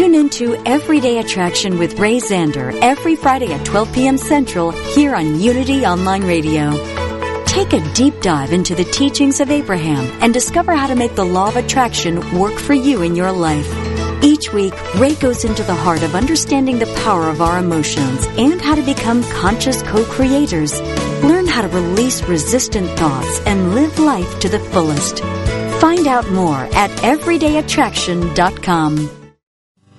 [0.00, 4.16] Tune into Everyday Attraction with Ray Zander every Friday at 12 p.m.
[4.16, 6.70] Central here on Unity Online Radio.
[7.44, 11.26] Take a deep dive into the teachings of Abraham and discover how to make the
[11.26, 13.70] law of attraction work for you in your life.
[14.24, 18.58] Each week, Ray goes into the heart of understanding the power of our emotions and
[18.58, 20.80] how to become conscious co-creators
[21.22, 25.18] Learn how to release resistant thoughts and live life to the fullest.
[25.78, 29.19] Find out more at everydayattraction.com.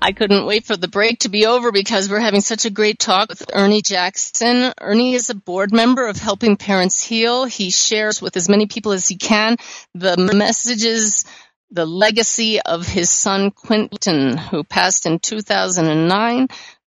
[0.00, 2.98] I couldn't wait for the break to be over because we're having such a great
[2.98, 4.72] talk with Ernie Jackson.
[4.80, 7.46] Ernie is a board member of Helping Parents Heal.
[7.46, 9.56] He shares with as many people as he can
[9.94, 11.24] the messages,
[11.70, 16.48] the legacy of his son Quentin, who passed in 2009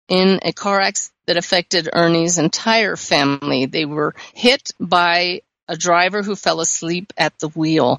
[0.09, 3.67] in a car accident that affected Ernie's entire family.
[3.67, 7.97] They were hit by a driver who fell asleep at the wheel.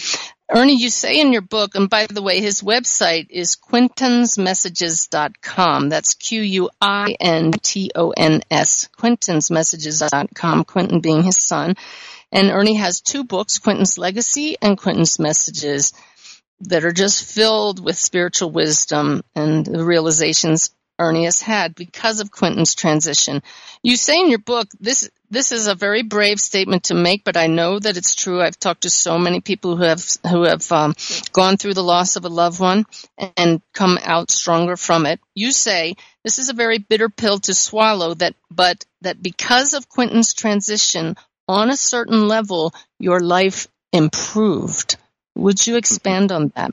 [0.53, 5.89] Ernie, you say in your book, and by the way, his website is quentinsmessages.com.
[5.89, 6.69] That's Q-U-I-N-T-O-N-S,
[8.95, 11.73] quentinsmessages.com, Quentin being his son.
[12.31, 15.93] And Ernie has two books, Quentin's Legacy and Quentin's Messages,
[16.61, 22.31] that are just filled with spiritual wisdom and the realizations Ernie has had because of
[22.31, 23.43] Quentin's transition.
[23.83, 27.37] You say in your book, this, this is a very brave statement to make, but
[27.37, 28.41] I know that it's true.
[28.41, 30.95] I've talked to so many people who have, who have um,
[31.33, 32.85] gone through the loss of a loved one
[33.37, 35.19] and come out stronger from it.
[35.33, 39.89] You say this is a very bitter pill to swallow that, but that because of
[39.89, 41.15] Quentin's transition
[41.47, 44.97] on a certain level, your life improved.
[45.35, 46.71] Would you expand on that?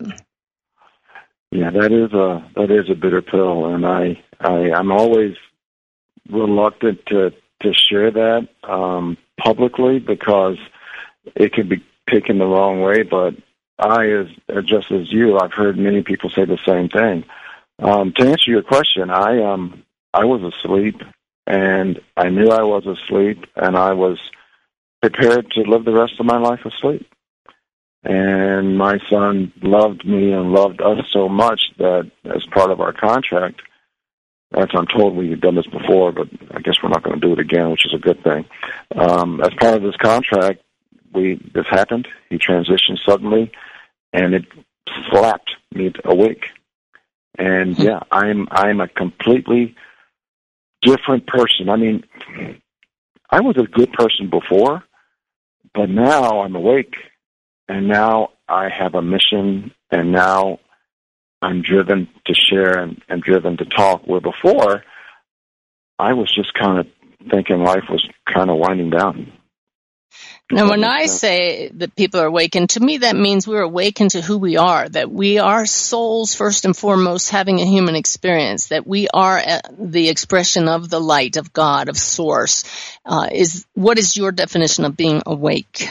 [1.53, 5.37] Yeah, that is a that is a bitter pill, and I, I I'm always
[6.31, 10.57] reluctant to to share that um, publicly because
[11.37, 13.03] it could be taken the wrong way.
[13.03, 13.35] But
[13.79, 14.29] I, as
[14.65, 17.25] just as you, I've heard many people say the same thing.
[17.79, 19.83] Um, to answer your question, I um
[20.15, 21.03] I was asleep,
[21.47, 24.19] and I knew I was asleep, and I was
[25.03, 27.12] prepared to live the rest of my life asleep
[28.05, 32.93] and my son loved me and loved us so much that as part of our
[32.93, 33.63] contract,
[34.55, 37.27] as I'm told we had done this before, but I guess we're not going to
[37.27, 38.45] do it again, which is a good thing.
[38.97, 40.63] Um, as part of this contract,
[41.15, 42.09] we this happened.
[42.29, 43.53] He transitioned suddenly,
[44.13, 44.45] and it
[45.11, 46.47] slapped me awake.
[47.39, 49.75] And yeah, I'm I'm a completely
[50.83, 51.69] different person.
[51.69, 52.05] I mean,
[53.31, 54.83] I was a good person before,
[55.73, 56.95] but now I'm awake
[57.69, 60.59] and now I have a mission, and now
[61.41, 64.03] I'm driven to share and, and driven to talk.
[64.07, 64.83] Where before,
[65.99, 66.87] I was just kind of
[67.31, 69.33] thinking life was kind of winding down.
[70.51, 74.21] Now, when I say that people are awakened, to me that means we're awakened to
[74.21, 78.87] who we are, that we are souls first and foremost having a human experience, that
[78.87, 82.65] we are uh, the expression of the light of God, of source.
[83.07, 85.89] Uh, is What is your definition of being awake?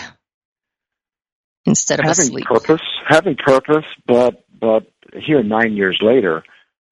[1.66, 2.46] Instead of having asleep.
[2.46, 6.44] purpose, having purpose, but but here nine years later,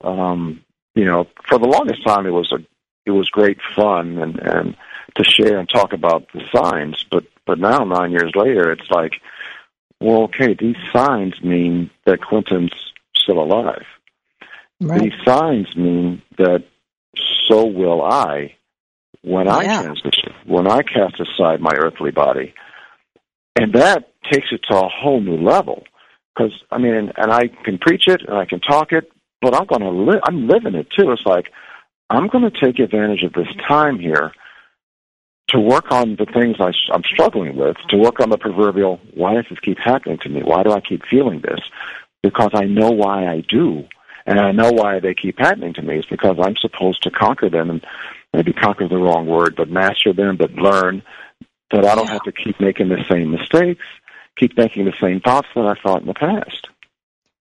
[0.01, 0.61] um,
[0.95, 2.57] you know, for the longest time it was a
[3.05, 4.75] it was great fun and and
[5.15, 9.13] to share and talk about the signs, but but now nine years later, it's like,
[9.99, 12.73] well, okay, these signs mean that Quentin's
[13.15, 13.85] still alive.
[14.79, 15.01] Right.
[15.01, 16.63] These signs mean that
[17.47, 18.55] so will I
[19.21, 19.55] when yeah.
[19.57, 22.53] I transition, when I cast aside my earthly body.
[23.55, 25.83] And that takes it to a whole new level.
[26.35, 29.11] Because I mean, and and I can preach it and I can talk it,
[29.41, 30.21] but I'm going to live.
[30.23, 31.11] I'm living it too.
[31.11, 31.47] It's like
[32.09, 34.31] I'm going to take advantage of this time here
[35.49, 37.75] to work on the things I, I'm struggling with.
[37.89, 40.41] To work on the proverbial, why does this keep happening to me?
[40.43, 41.59] Why do I keep feeling this?
[42.21, 43.83] Because I know why I do,
[44.25, 45.97] and I know why they keep happening to me.
[45.97, 47.85] It's because I'm supposed to conquer them, and
[48.33, 51.01] maybe conquer the wrong word, but master them, but learn
[51.71, 53.85] that I don't have to keep making the same mistakes,
[54.39, 56.67] keep thinking the same thoughts that I thought in the past.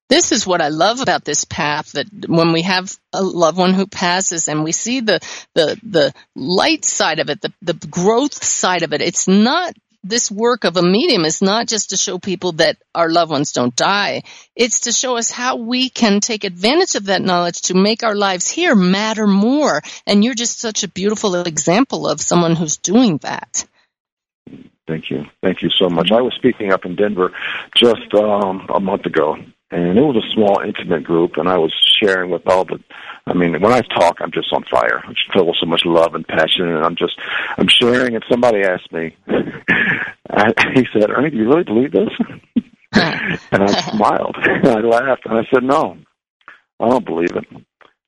[0.09, 3.75] This is what I love about this path that when we have a loved one
[3.75, 5.21] who passes and we see the
[5.55, 10.31] the the light side of it, the the growth side of it, it's not this
[10.31, 13.75] work of a medium is not just to show people that our loved ones don't
[13.75, 14.23] die.
[14.55, 18.15] It's to show us how we can take advantage of that knowledge to make our
[18.15, 19.83] lives here matter more.
[20.07, 23.67] And you're just such a beautiful example of someone who's doing that.
[24.89, 25.27] Thank you.
[25.43, 26.11] Thank you so much.
[26.11, 27.31] I was speaking up in Denver
[27.77, 29.37] just um, a month ago,
[29.71, 32.83] and it was a small, intimate group, and I was sharing with all the.
[33.27, 35.03] I mean, when I talk, I'm just on fire.
[35.05, 37.21] I'm just filled with so much love and passion, and I'm just,
[37.59, 38.15] I'm sharing.
[38.15, 39.15] And somebody asked me,
[40.31, 42.09] I, he said, "Ernie, do you really believe this?"
[43.53, 45.99] and I smiled, and I laughed, and I said, "No,
[46.81, 47.45] I don't believe it.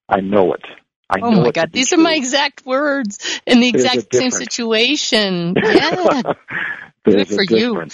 [0.09, 0.65] I know it.
[1.11, 5.55] I oh my God, these are my exact words in the exact same situation.
[5.65, 6.23] Yeah.
[7.03, 7.87] Good for you.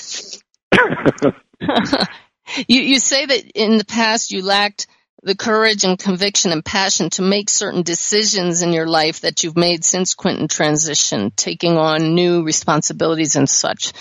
[2.67, 4.89] you you say that in the past you lacked
[5.23, 9.57] the courage and conviction and passion to make certain decisions in your life that you've
[9.57, 13.93] made since Quentin transition, taking on new responsibilities and such.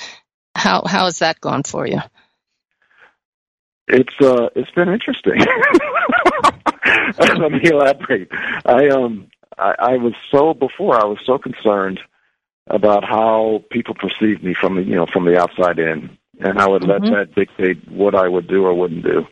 [0.55, 1.99] How how has that gone for you?
[3.87, 5.39] It's uh, it's been interesting.
[7.39, 8.29] Let me elaborate.
[8.65, 9.27] I um,
[9.57, 11.99] I, I was so before I was so concerned
[12.67, 16.67] about how people perceived me from the you know from the outside in, and I
[16.67, 17.11] would let Mhm.
[17.11, 19.27] that dictate what I would do or wouldn't do.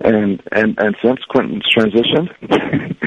[0.00, 2.28] And and and since Quentin's transition,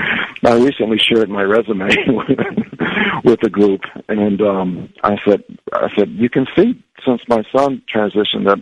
[0.43, 2.39] I recently shared my resume with,
[3.23, 7.83] with the group, and um, I said I said you can see since my son
[7.93, 8.59] transitioned that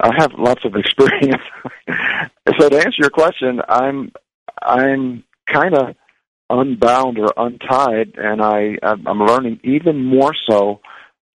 [0.00, 1.42] I have lots of experience.
[2.58, 4.12] so to answer your question, I'm
[4.62, 5.94] I'm kind of
[6.50, 10.80] unbound or untied, and I I'm I'm learning even more so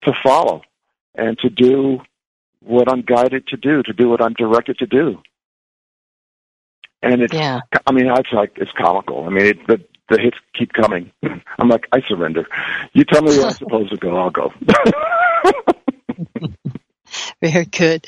[0.05, 0.63] to follow
[1.15, 2.01] and to do
[2.61, 5.23] what I'm guided to do, to do what I'm directed to do.
[7.03, 7.61] And it's Yeah.
[7.87, 9.25] I mean it's like it's comical.
[9.25, 11.11] I mean it, the the hits keep coming.
[11.59, 12.47] I'm like I surrender.
[12.93, 14.53] You tell me where I'm supposed to go, I'll go.
[17.43, 18.07] Very good.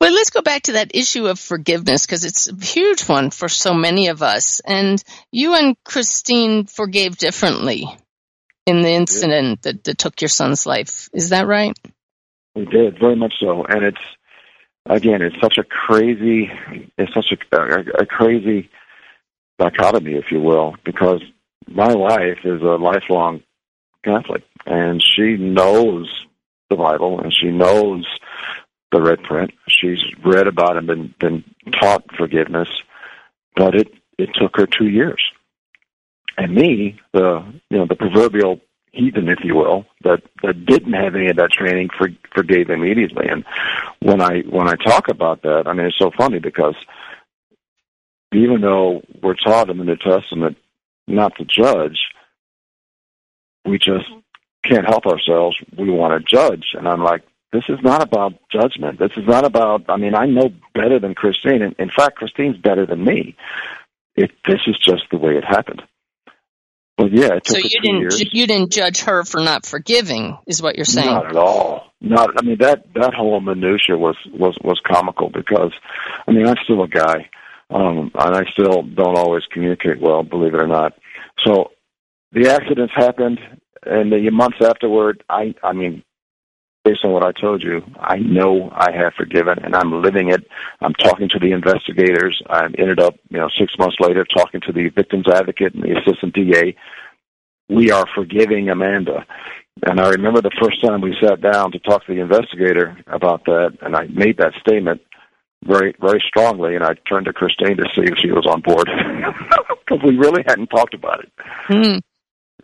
[0.00, 3.50] Well, let's go back to that issue of forgiveness because it's a huge one for
[3.50, 4.60] so many of us.
[4.60, 7.86] And you and Christine forgave differently
[8.66, 11.10] in the incident that, that took your son's life.
[11.12, 11.78] Is that right?
[12.54, 13.98] We did very much so, and it's
[14.86, 16.50] again, it's such a crazy,
[16.98, 18.70] it's such a, a, a crazy
[19.58, 21.22] dichotomy, if you will, because
[21.68, 23.42] my wife is a lifelong
[24.04, 26.08] Catholic, and she knows
[26.70, 28.06] the Bible, and she knows
[28.92, 29.52] the red print.
[29.68, 32.68] She's read about and been been taught forgiveness,
[33.56, 35.22] but it it took her two years.
[36.38, 38.60] And me, the you know the proverbial
[38.92, 43.26] heathen, if you will, that that didn't have any of that training, for, forgave immediately.
[43.28, 43.44] And
[44.00, 46.74] when I when I talk about that, I mean it's so funny because
[48.32, 50.56] even though we're taught in the New Testament
[51.06, 51.98] not to judge,
[53.64, 54.06] we just
[54.64, 55.56] can't help ourselves.
[55.76, 58.98] We want to judge, and I'm like, this is not about judgment.
[58.98, 59.84] This is not about.
[59.88, 61.62] I mean, I know better than Christine.
[61.62, 63.36] and in fact, Christine's better than me.
[64.16, 65.82] It this is just the way it happened.
[66.96, 68.20] But yeah, it took So you didn't years.
[68.32, 71.06] you didn't judge her for not forgiving, is what you're saying?
[71.06, 71.86] Not at all.
[72.00, 72.30] Not.
[72.38, 75.72] I mean that that whole minutia was was was comical because,
[76.28, 77.30] I mean, I'm still a guy,
[77.70, 80.92] um, and I still don't always communicate well, believe it or not.
[81.46, 81.70] So,
[82.32, 83.38] the accidents happened,
[83.84, 86.02] and the months afterward, I I mean,
[86.84, 90.46] based on what I told you, I know I have forgiven, and I'm living it.
[90.80, 92.40] I'm talking to the investigators.
[92.48, 95.98] I ended up, you know, six months later, talking to the victim's advocate and the
[95.98, 96.76] assistant DA.
[97.68, 99.26] We are forgiving Amanda.
[99.86, 103.44] And I remember the first time we sat down to talk to the investigator about
[103.44, 105.00] that, and I made that statement
[105.64, 106.74] very, very strongly.
[106.74, 108.88] And I turned to Christine to see if she was on board
[109.86, 111.32] because we really hadn't talked about it.
[111.68, 111.98] Hmm.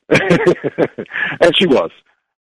[0.08, 1.90] and she was,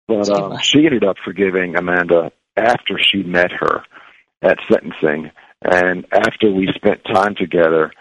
[0.08, 3.82] but um, she ended up forgiving Amanda after she met her
[4.42, 5.30] at sentencing,
[5.62, 7.92] and after we spent time together.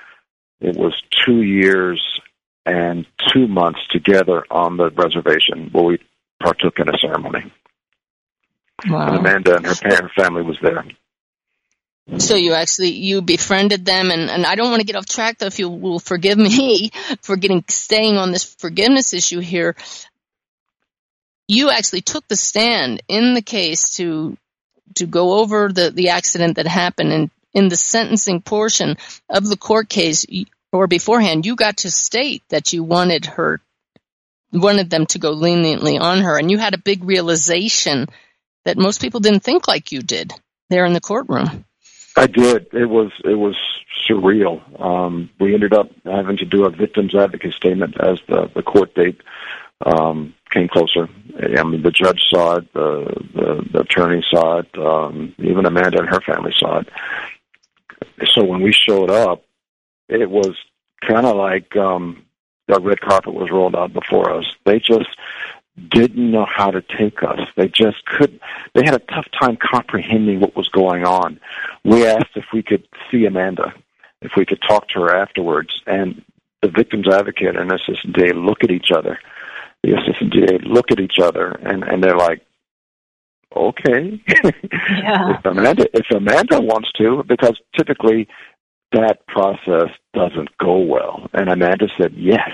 [0.62, 0.94] It was
[1.26, 2.00] two years
[2.66, 6.00] and two months together on the reservation where we
[6.42, 7.52] partook in a ceremony.
[9.08, 10.86] And Amanda and her parent family was there.
[12.18, 15.38] So you actually you befriended them, and, and I don't want to get off track
[15.38, 15.46] though.
[15.46, 16.92] If you will forgive me
[17.22, 19.76] for getting staying on this forgiveness issue here,
[21.48, 24.36] you actually took the stand in the case to
[24.96, 28.98] to go over the the accident that happened, and in the sentencing portion
[29.30, 30.26] of the court case
[30.74, 33.62] or beforehand, you got to state that you wanted her
[34.52, 38.08] wanted them to go leniently on her, and you had a big realization
[38.66, 40.34] that most people didn't think like you did
[40.70, 41.64] there in the courtroom.
[42.18, 42.68] I did.
[42.74, 43.56] It was it was
[44.08, 44.62] surreal.
[44.82, 48.94] Um, we ended up having to do a victim's advocate statement as the the court
[48.96, 49.22] date
[49.86, 51.10] um, came closer.
[51.58, 56.00] I mean, the judge saw it, the the, the attorney saw it, um, even Amanda
[56.00, 56.90] and her family saw it.
[58.34, 59.44] So when we showed up,
[60.10, 60.56] it was
[61.08, 62.26] kind of like um,
[62.68, 64.46] the red carpet was rolled out before us.
[64.66, 65.10] They just
[65.90, 67.40] didn't know how to take us.
[67.56, 68.42] They just couldn't.
[68.74, 71.40] They had a tough time comprehending what was going on.
[71.84, 73.74] We asked if we could see Amanda,
[74.22, 76.22] if we could talk to her afterwards, and
[76.62, 79.20] the victim's advocate and the assistant DA look at each other.
[79.84, 82.46] The assistant DA look at each other, and and they're like,
[83.56, 85.38] "Okay, Yeah.
[85.40, 88.28] if Amanda if Amanda wants to, because typically
[88.92, 92.52] that process doesn't go well." And Amanda said yes.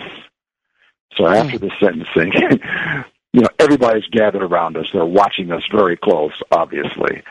[1.18, 2.32] So after the sentencing,
[3.34, 4.88] you know, everybody's gathered around us.
[4.93, 7.24] They're watching us very close, obviously.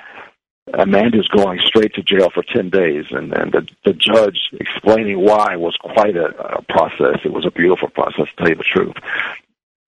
[0.74, 5.54] Amanda's going straight to jail for 10 days, and, and the, the judge explaining why
[5.56, 6.26] was quite a,
[6.56, 7.20] a process.
[7.24, 8.96] It was a beautiful process, to tell you the truth.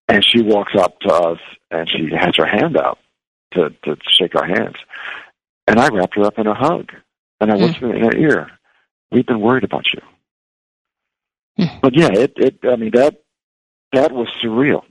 [0.07, 1.39] And she walks up to us,
[1.71, 2.99] and she has her hand out
[3.55, 4.77] to, to shake our hands.
[5.67, 6.93] And I wrapped her up in a hug,
[7.41, 7.65] and I hmm.
[7.65, 8.51] whispered in her ear,
[9.11, 10.01] we've been worried about you.
[11.59, 11.79] Hmm.
[11.83, 13.21] But yeah, it, it, I mean, that,
[13.93, 14.83] that was surreal.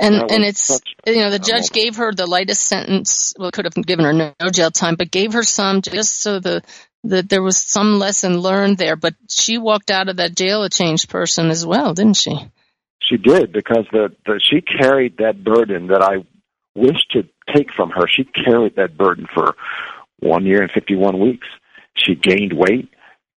[0.00, 3.34] And That and it's you know the judge gave her the lightest sentence.
[3.36, 6.38] Well, could have given her no, no jail time, but gave her some just so
[6.38, 6.62] the
[7.04, 8.96] that there was some lesson learned there.
[8.96, 12.36] But she walked out of that jail a changed person as well, didn't she?
[13.02, 16.24] She did because the, the she carried that burden that I
[16.74, 17.24] wished to
[17.54, 18.06] take from her.
[18.08, 19.56] She carried that burden for
[20.20, 21.46] one year and fifty one weeks.
[21.96, 22.88] She gained weight.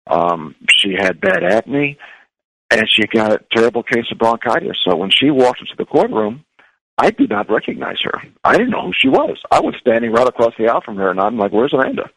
[0.08, 1.98] Um, she had bad acne,
[2.72, 4.78] and she got a terrible case of bronchitis.
[4.88, 6.46] So when she walked into the courtroom,
[6.98, 8.22] I did not recognize her.
[8.44, 9.38] I didn't know who she was.
[9.52, 12.10] I was standing right across the aisle from her, and I'm like, "Where's Amanda?"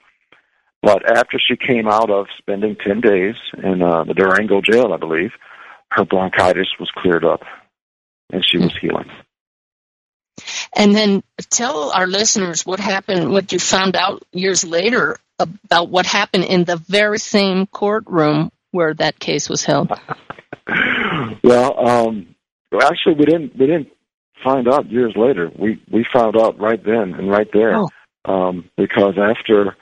[0.82, 4.96] But after she came out of spending ten days in uh, the Durango jail, I
[4.96, 5.30] believe,
[5.92, 7.42] her bronchitis was cleared up,
[8.32, 9.08] and she was healing.
[10.74, 16.06] And then tell our listeners what happened, what you found out years later about what
[16.06, 19.92] happened in the very same courtroom where that case was held.
[21.42, 22.34] well, um,
[22.70, 23.88] well, actually, we didn't we didn't
[24.42, 25.50] find out years later.
[25.58, 27.88] We we found out right then and right there, Oh.
[28.24, 29.76] um, because after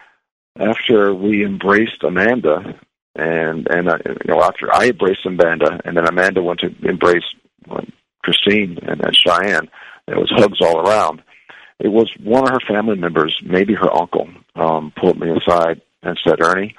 [0.59, 2.79] after we embraced Amanda,
[3.15, 7.25] and and uh, you know after I embraced Amanda, and then Amanda went to embrace
[7.71, 7.83] uh,
[8.23, 9.69] Christine and then Cheyenne.
[10.07, 11.23] There was hugs all around.
[11.79, 16.19] It was one of her family members, maybe her uncle, um, pulled me aside and
[16.27, 16.75] said, "Ernie,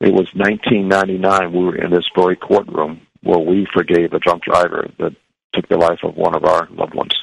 [0.00, 1.52] it was 1999.
[1.52, 5.14] We were in this very courtroom where we forgave a drunk driver that
[5.54, 7.14] took the life of one of our loved ones."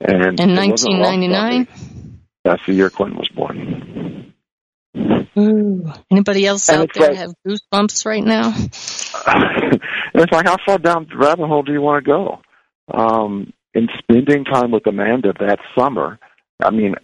[0.00, 1.28] And In it wasn't lost on me.
[1.28, 2.20] 1999?
[2.44, 4.32] That's the year Quentin was born.
[5.36, 5.92] Ooh.
[6.10, 8.52] Anybody else And out there like- have goosebumps right now?
[8.56, 12.40] it's like, how far down the rabbit hole do you want to go?
[12.92, 16.18] Um, in spending time with Amanda that summer,
[16.62, 16.94] I mean,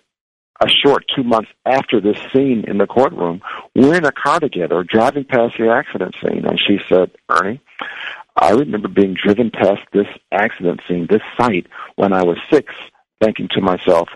[0.60, 3.40] a short two months after this scene in the courtroom,
[3.74, 7.60] we're in a car together driving past the accident scene, and she said, Ernie,
[8.36, 12.72] I remember being driven past this accident scene, this site, when I was six,
[13.22, 14.08] thinking to myself,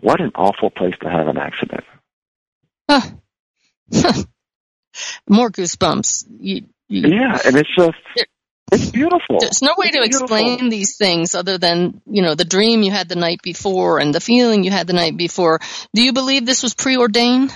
[0.00, 1.84] what an awful place to have an accident.
[2.88, 3.02] Huh.
[5.28, 6.26] More goosebumps.
[6.40, 7.98] You, you, Yeah, and it's just,
[8.72, 9.38] it's beautiful.
[9.40, 10.36] There's no way It's to beautiful.
[10.36, 14.14] explain these things other than, you know, the dream you had the night before and
[14.14, 15.60] the feeling you had the night before.
[15.94, 17.52] Do you believe this was preordained?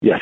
[0.00, 0.20] Yes.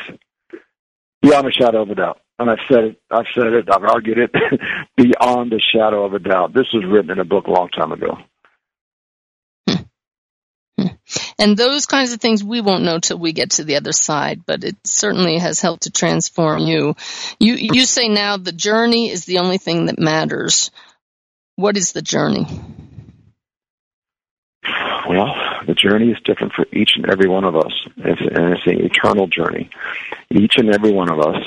[1.21, 2.19] Beyond a shadow of a doubt.
[2.39, 4.31] And I've said it, I've said it, I've argued it,
[4.97, 6.53] beyond a shadow of a doubt.
[6.53, 8.17] This was written in a book a long time ago.
[11.39, 14.41] And those kinds of things we won't know till we get to the other side,
[14.45, 16.95] but it certainly has helped to transform you.
[17.39, 20.71] You you say now the journey is the only thing that matters.
[21.55, 22.47] What is the journey?
[25.07, 25.33] Well,
[25.65, 27.71] the journey is different for each and every one of us.
[27.97, 29.69] It's, and it's an eternal journey.
[30.29, 31.37] Each and every one of us,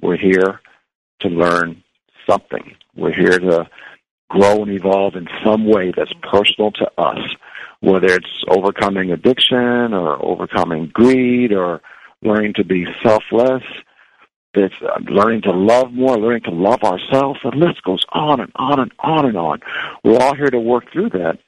[0.00, 0.60] we're here
[1.20, 1.82] to learn
[2.28, 2.74] something.
[2.96, 3.68] We're here to
[4.28, 7.18] grow and evolve in some way that's personal to us,
[7.84, 11.80] whether it's overcoming addiction or overcoming greed or
[12.22, 13.62] learning to be selfless.
[14.54, 17.40] It's uh, learning to love more, learning to love ourselves.
[17.42, 19.60] The list goes on and on and on and on.
[20.04, 21.38] We're all here to work through that,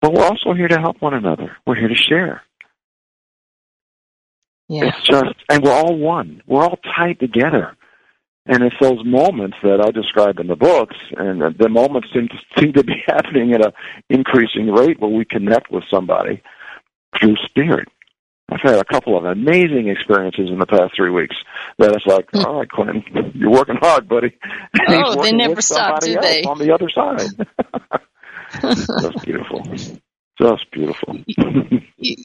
[0.00, 1.56] but we're also here to help one another.
[1.66, 2.42] We're here to share.
[4.68, 4.86] Yeah.
[4.86, 6.42] It's just, and we're all one.
[6.46, 7.76] We're all tied together.
[8.48, 12.34] And it's those moments that I describe in the books, and the- moments seem to,
[12.60, 13.72] seem to be happening at an
[14.08, 16.42] increasing rate where we connect with somebody
[17.20, 17.88] through spirit.
[18.48, 21.34] I've had a couple of amazing experiences in the past three weeks
[21.78, 23.02] that it's like, all right, Quentin,
[23.34, 24.36] you're working hard, buddy.
[24.74, 25.02] And Hmm.
[25.04, 26.42] Oh, they never stop, do they?
[26.42, 28.00] On the other side.
[28.62, 29.62] That's beautiful.
[30.40, 31.18] Just beautiful.
[31.96, 32.16] you,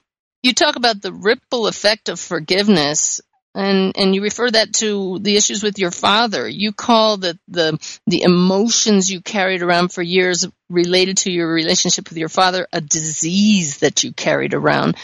[0.44, 3.22] you talk about the ripple effect of forgiveness
[3.56, 7.78] and and you refer that to the issues with your father you call the the
[8.08, 12.80] the emotions you carried around for years related to your relationship with your father a
[12.82, 14.96] disease that you carried around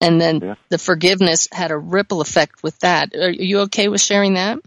[0.00, 0.54] and then Yeah.
[0.68, 4.58] the forgiveness had a ripple effect with that are you okay with sharing that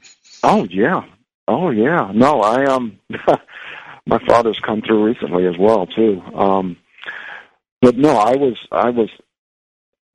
[0.43, 1.01] Oh yeah.
[1.47, 2.11] Oh yeah.
[2.13, 2.99] No, I um
[4.05, 6.21] my father's come through recently as well too.
[6.33, 6.77] Um
[7.81, 9.09] but no, I was I was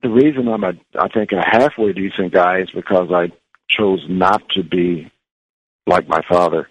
[0.03, 3.31] the reason I'm a I think a halfway decent guy is because I
[3.69, 5.09] chose not to be
[5.87, 6.69] like my father.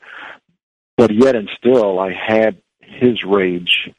[0.97, 3.91] But yet and still I had his rage.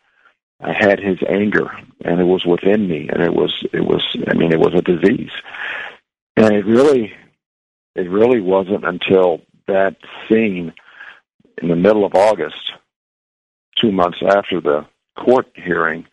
[0.62, 1.70] I had his anger
[2.06, 4.82] and it was within me and it was it was I mean it was a
[4.82, 5.32] disease.
[6.38, 7.12] And it really
[7.96, 9.98] it really wasn't until that
[10.30, 10.74] scene
[11.62, 12.74] in the middle of August,
[13.82, 14.86] two months after the
[15.18, 16.06] court hearing,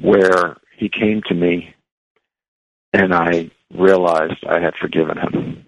[0.00, 1.73] where he came to me
[2.94, 5.66] and I realized I had forgiven him.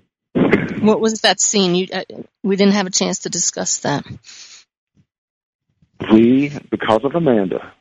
[0.83, 2.05] what was that scene you uh,
[2.43, 4.05] we didn't have a chance to discuss that
[6.11, 7.72] We, because of Amanda,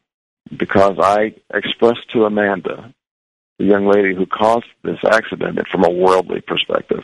[0.55, 2.93] because I expressed to Amanda,
[3.59, 7.03] the young lady who caused this accident, and from a worldly perspective,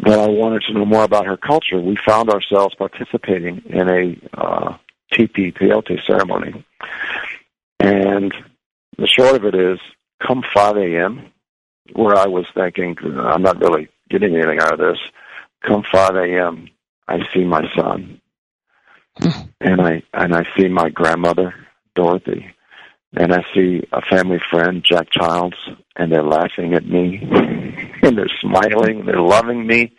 [0.00, 1.80] that I wanted to know more about her culture.
[1.80, 4.76] We found ourselves participating in a uh,
[5.12, 6.64] peyote ceremony.
[7.80, 8.34] And
[8.98, 9.78] the short of it is,
[10.26, 11.30] come 5 a.m.,
[11.92, 14.98] where I was thinking, I'm not really getting anything out of this,
[15.66, 16.68] come 5 a.m.,
[17.06, 18.20] I see my son.
[19.16, 19.42] Hmm.
[19.60, 21.54] and I and I see my grandmother,
[21.94, 22.52] Dorothy,
[23.16, 25.56] and I see a family friend, Jack Childs,
[25.94, 27.20] and they're laughing at me,
[28.02, 29.94] and they're smiling, they're loving me,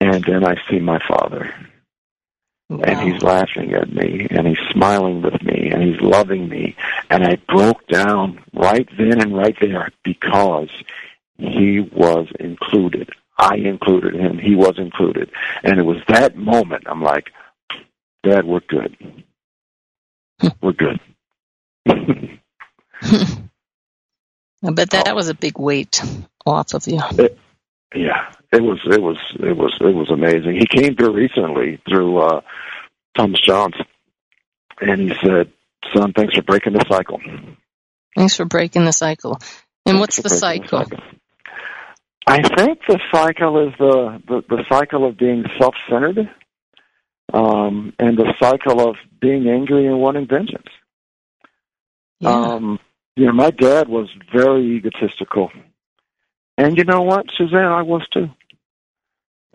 [0.00, 1.54] and then I see my father,
[2.82, 6.76] and he's laughing at me, and he's smiling with me, and he's loving me,
[7.10, 10.70] and I broke down right then and right there because
[11.38, 13.10] he was included.
[13.36, 14.38] I included him.
[14.38, 15.30] He was included,
[15.62, 16.84] and it was that moment.
[16.86, 17.30] I'm like,
[18.22, 18.96] Dad, we're good.
[20.62, 21.00] We're good.
[24.64, 25.14] I bet that oh.
[25.14, 26.02] was a big weight
[26.46, 27.00] off of you.
[27.18, 27.38] It,
[27.94, 28.80] yeah, it was.
[28.84, 29.16] It was.
[29.40, 29.76] It was.
[29.80, 30.58] It was amazing.
[30.58, 32.40] He came through recently through uh,
[33.16, 33.74] Thomas Jones,
[34.80, 35.52] and he said,
[35.94, 37.20] "Son, thanks for breaking the cycle."
[38.16, 39.38] Thanks for breaking the cycle.
[39.86, 40.78] And what's the Thanks for breaking cycle?
[40.78, 41.18] the cycle.
[42.26, 46.30] I think the cycle is the the, the cycle of being self-centered,
[47.32, 50.68] um, and the cycle of being angry and wanting vengeance.
[52.20, 52.30] Yeah.
[52.30, 52.78] Um,
[53.16, 55.50] you know, my dad was very egotistical,
[56.56, 58.28] and you know what, Suzanne, I was too.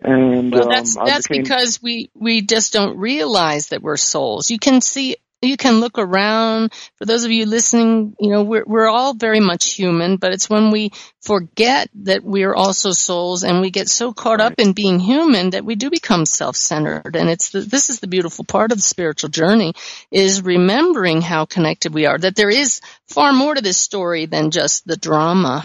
[0.02, 3.98] And Well, um, that's I that's became, because we we just don't realize that we're
[3.98, 4.50] souls.
[4.50, 6.72] You can see, you can look around.
[6.96, 10.48] For those of you listening, you know we're we're all very much human, but it's
[10.48, 15.00] when we forget that we're also souls, and we get so caught up in being
[15.00, 17.14] human that we do become self-centered.
[17.14, 19.74] And it's the, this is the beautiful part of the spiritual journey
[20.10, 22.16] is remembering how connected we are.
[22.16, 25.64] That there is far more to this story than just the drama.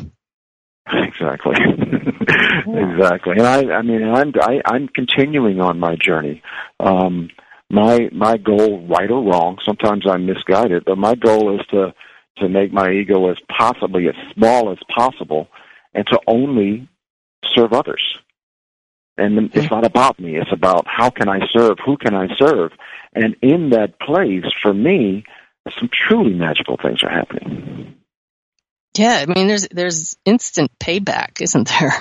[0.87, 1.55] Exactly.
[2.67, 3.33] exactly.
[3.37, 6.41] And I, I mean, I'm, I, I'm continuing on my journey.
[6.79, 7.29] Um,
[7.69, 11.93] my, my goal, right or wrong, sometimes I'm misguided, but my goal is to,
[12.37, 15.47] to make my ego as possibly as small as possible
[15.93, 16.87] and to only
[17.55, 18.03] serve others.
[19.17, 20.35] And it's not about me.
[20.35, 21.77] It's about how can I serve?
[21.85, 22.73] Who can I serve?
[23.13, 25.23] And in that place, for me,
[25.79, 27.94] some truly magical things are happening.
[28.97, 31.93] Yeah, I mean, there's there's instant payback, isn't there?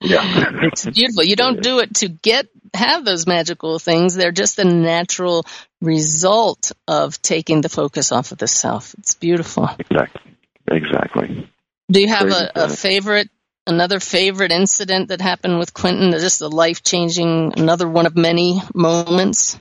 [0.00, 0.50] Yeah.
[0.62, 1.24] It's beautiful.
[1.24, 4.14] You don't do it to get have those magical things.
[4.14, 5.44] They're just a natural
[5.80, 8.94] result of taking the focus off of the self.
[8.98, 9.68] It's beautiful.
[9.78, 10.32] Exactly.
[10.70, 11.50] Exactly.
[11.90, 13.28] Do you have a, a favorite,
[13.66, 16.12] another favorite incident that happened with Quentin?
[16.12, 19.58] Just a life changing, another one of many moments.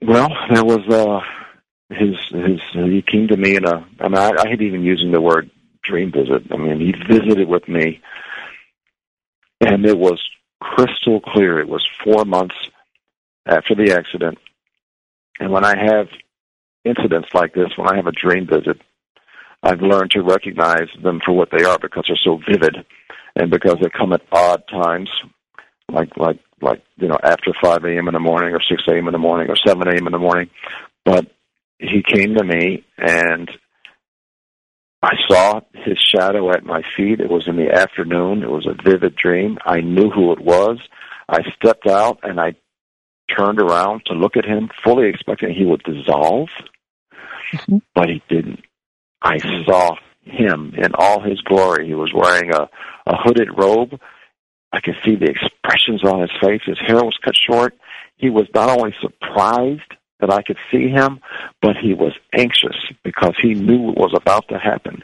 [0.00, 1.20] Well, there was uh
[1.90, 4.82] his his he came to me in a uh, I mean I, I hate even
[4.82, 5.50] using the word
[5.82, 6.50] dream visit.
[6.52, 8.00] I mean he visited with me
[9.60, 10.20] and it was
[10.60, 11.58] crystal clear.
[11.58, 12.54] It was four months
[13.46, 14.38] after the accident.
[15.38, 16.08] And when I have
[16.84, 18.80] incidents like this, when I have a dream visit,
[19.62, 22.76] I've learned to recognize them for what they are because they're so vivid
[23.36, 25.10] and because they come at odd times,
[25.90, 28.08] like like like you know after 5 a.m.
[28.08, 29.08] in the morning or 6 a.m.
[29.08, 30.06] in the morning or 7 a.m.
[30.06, 30.50] in the morning.
[31.04, 31.26] But
[31.80, 33.50] he came to me and
[35.02, 37.20] I saw his shadow at my feet.
[37.20, 38.42] It was in the afternoon.
[38.42, 39.58] It was a vivid dream.
[39.64, 40.78] I knew who it was.
[41.28, 42.54] I stepped out and I
[43.36, 46.48] turned around to look at him, fully expecting he would dissolve.
[47.52, 47.78] mm-hmm.
[47.94, 48.60] but he didn't.
[49.22, 51.86] I saw him in all his glory.
[51.86, 52.68] He was wearing a,
[53.06, 53.98] a hooded robe.
[54.72, 56.60] I could see the expressions on his face.
[56.64, 57.74] His hair was cut short.
[58.16, 61.20] He was not only surprised that I could see him,
[61.60, 65.02] but he was anxious because he knew what was about to happen.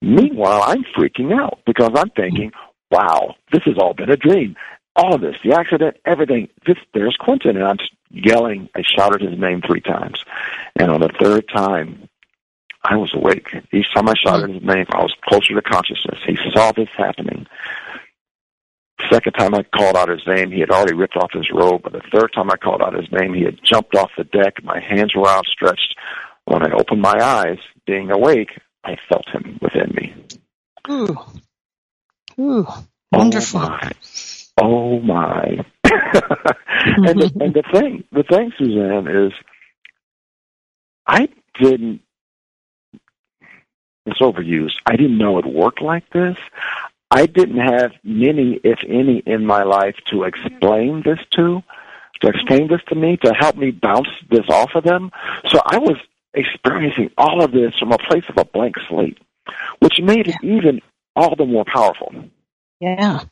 [0.00, 2.52] Meanwhile, I'm freaking out because I'm thinking,
[2.90, 4.56] wow, this has all been a dream.
[4.94, 6.48] All of this, the accident, everything.
[6.66, 7.56] This, there's Quentin.
[7.56, 7.78] And I'm
[8.10, 8.68] yelling.
[8.74, 10.22] I shouted his name three times.
[10.76, 12.08] And on the third time,
[12.84, 13.48] I was awake.
[13.72, 16.18] Each time I shouted his name, I was closer to consciousness.
[16.26, 17.46] He saw this happening.
[19.10, 21.82] Second time I called out his name, he had already ripped off his robe.
[21.82, 24.62] But the third time I called out his name, he had jumped off the deck.
[24.62, 25.96] My hands were outstretched.
[26.44, 28.50] When I opened my eyes, being awake,
[28.84, 30.14] I felt him within me.
[30.90, 31.16] Ooh.
[32.40, 32.66] Ooh.
[32.68, 33.60] Oh, Wonderful.
[33.60, 33.92] Oh my.
[34.60, 35.64] Oh my.
[35.84, 39.32] and, the, and the thing, the thing, Suzanne, is
[41.06, 41.28] I
[41.60, 42.00] didn't
[44.06, 44.74] it's overused.
[44.86, 46.36] I didn't know it worked like this.
[47.14, 51.62] I didn't have many, if any, in my life to explain this to,
[52.22, 55.10] to explain this to me, to help me bounce this off of them.
[55.48, 55.98] So I was
[56.32, 59.18] experiencing all of this from a place of a blank slate,
[59.80, 60.80] which made it even
[61.14, 62.14] all the more powerful.
[62.80, 63.24] Yeah.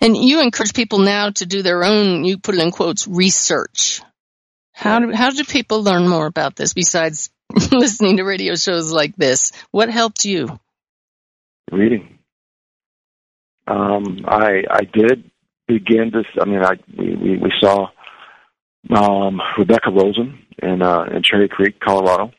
[0.00, 4.02] And you encourage people now to do their own, you put it in quotes, research.
[4.72, 7.30] How do, how do people learn more about this besides
[7.72, 9.50] listening to radio shows like this?
[9.72, 10.60] What helped you?
[11.70, 12.18] Reading.
[13.66, 15.30] Um, I I did
[15.66, 16.24] begin to.
[16.40, 17.88] I mean, I we we, we saw
[18.90, 22.32] um, Rebecca Rosen in uh, in Cherry Creek, Colorado.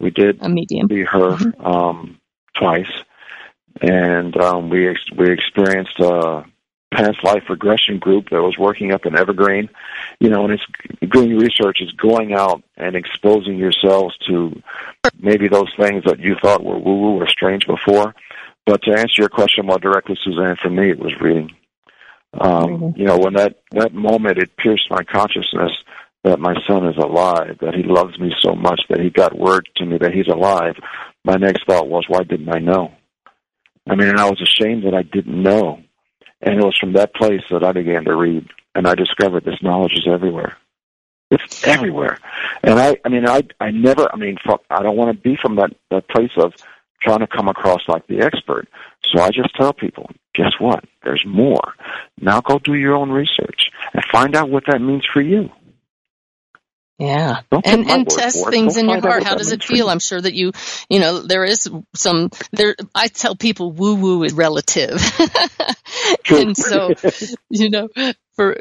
[0.00, 0.88] We did a medium.
[0.88, 1.64] see her mm-hmm.
[1.64, 2.20] um,
[2.58, 2.90] twice,
[3.80, 6.44] and um, we ex- we experienced a
[6.92, 9.68] past life regression group that was working up in Evergreen.
[10.20, 14.60] You know, and it's doing research is going out and exposing yourselves to
[15.18, 18.14] maybe those things that you thought were woo woo or strange before.
[18.66, 21.50] But to answer your question more directly, Suzanne, for me it was reading.
[22.40, 22.94] Um.
[22.96, 25.72] You know, when that that moment it pierced my consciousness
[26.24, 29.68] that my son is alive, that he loves me so much that he got word
[29.76, 30.74] to me that he's alive.
[31.22, 32.92] My next thought was, why didn't I know?
[33.86, 35.82] I mean, and I was ashamed that I didn't know.
[36.40, 39.62] And it was from that place that I began to read, and I discovered this
[39.62, 40.56] knowledge is everywhere.
[41.30, 42.18] It's everywhere,
[42.62, 44.36] and I, I mean, I, I never, I mean,
[44.70, 46.52] I don't want to be from that that place of
[47.04, 48.68] trying to come across like the expert.
[49.12, 50.84] So I just tell people, guess what?
[51.02, 51.74] There's more.
[52.20, 55.50] Now go do your own research and find out what that means for you.
[56.98, 57.40] Yeah.
[57.64, 59.24] and and test things in your heart.
[59.24, 59.90] How does it feel?
[59.90, 60.52] I'm sure that you,
[60.88, 65.00] you know, there is some there I tell people woo woo is relative.
[66.30, 66.94] and so,
[67.50, 67.88] you know,
[68.34, 68.58] for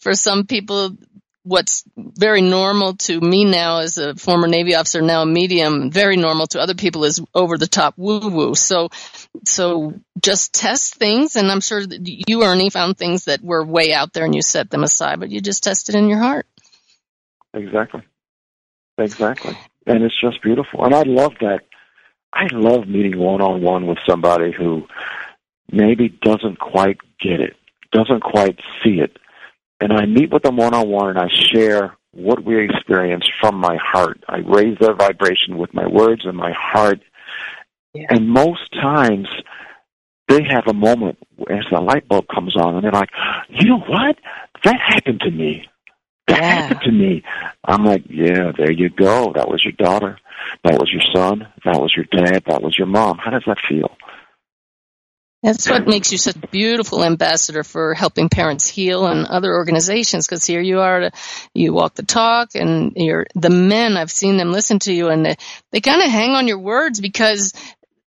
[0.00, 0.96] for some people
[1.44, 6.16] what's very normal to me now as a former Navy officer, now a medium, very
[6.16, 8.54] normal to other people is over the top woo woo.
[8.54, 8.90] So,
[9.46, 11.36] so just test things.
[11.36, 14.42] And I'm sure that you, Ernie, found things that were way out there and you
[14.42, 16.46] set them aside, but you just tested in your heart.
[17.54, 18.02] Exactly.
[18.98, 19.56] Exactly.
[19.86, 20.84] And it's just beautiful.
[20.84, 21.60] And I love that.
[22.32, 24.86] I love meeting one on one with somebody who
[25.70, 27.56] maybe doesn't quite get it,
[27.92, 29.18] doesn't quite see it,
[29.82, 33.56] and I meet with them one on one and I share what we experience from
[33.56, 34.22] my heart.
[34.28, 37.00] I raise their vibration with my words and my heart.
[37.92, 38.06] Yeah.
[38.10, 39.26] And most times
[40.28, 41.18] they have a moment
[41.50, 43.10] as the light bulb comes on and they're like,
[43.48, 44.16] you know what?
[44.62, 45.68] That happened to me.
[46.28, 46.54] That yeah.
[46.54, 47.24] happened to me.
[47.64, 49.32] I'm like, yeah, there you go.
[49.34, 50.16] That was your daughter.
[50.62, 51.48] That was your son.
[51.64, 52.44] That was your dad.
[52.46, 53.18] That was your mom.
[53.18, 53.96] How does that feel?
[55.42, 60.26] That's what makes you such a beautiful ambassador for helping parents heal and other organizations.
[60.26, 61.10] Because here you are,
[61.52, 63.96] you walk the talk, and you're the men.
[63.96, 65.36] I've seen them listen to you, and they,
[65.72, 67.54] they kind of hang on your words because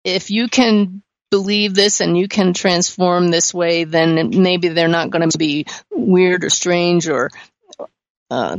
[0.03, 5.11] if you can believe this and you can transform this way, then maybe they're not
[5.11, 7.29] going to be weird or strange or
[8.31, 8.57] uh,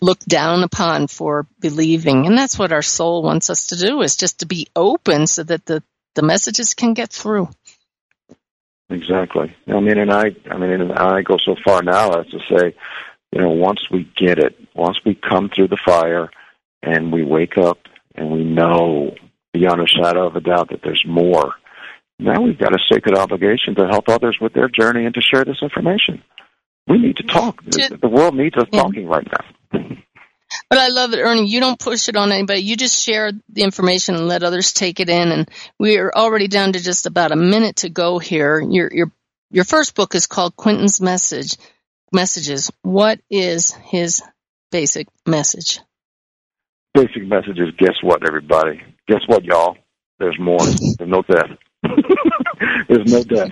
[0.00, 2.26] looked down upon for believing.
[2.26, 5.44] And that's what our soul wants us to do: is just to be open so
[5.44, 5.82] that the
[6.14, 7.48] the messages can get through.
[8.90, 9.54] Exactly.
[9.68, 12.74] I mean, and I, I mean, and I go so far now as to say,
[13.32, 16.30] you know, once we get it, once we come through the fire,
[16.82, 17.78] and we wake up
[18.14, 19.14] and we know
[19.52, 21.52] beyond a shadow of a doubt that there's more.
[22.18, 25.44] Now we've got a sacred obligation to help others with their journey and to share
[25.44, 26.22] this information.
[26.86, 27.62] We need to talk.
[27.64, 29.26] The world needs us talking right
[29.72, 29.80] now.
[30.70, 31.48] But I love it, Ernie.
[31.48, 32.60] You don't push it on anybody.
[32.60, 35.32] You just share the information and let others take it in.
[35.32, 38.60] And we are already down to just about a minute to go here.
[38.60, 39.12] Your your
[39.50, 41.56] your first book is called Quentin's Message
[42.12, 42.70] Messages.
[42.82, 44.22] What is his
[44.70, 45.80] basic message?
[46.94, 48.82] basic message is guess what, everybody?
[49.08, 49.76] Guess what, y'all?
[50.18, 50.58] There's more.
[50.60, 51.50] There's no death.
[52.88, 53.50] There's no death.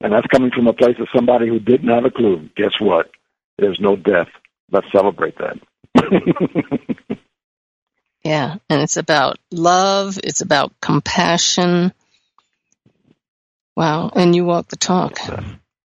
[0.00, 2.48] And that's coming from a place of somebody who didn't have a clue.
[2.56, 3.10] Guess what?
[3.58, 4.28] There's no death.
[4.70, 5.58] Let's celebrate that.
[8.24, 11.92] yeah, and it's about love, it's about compassion.
[13.76, 15.18] Wow, and you walk the talk.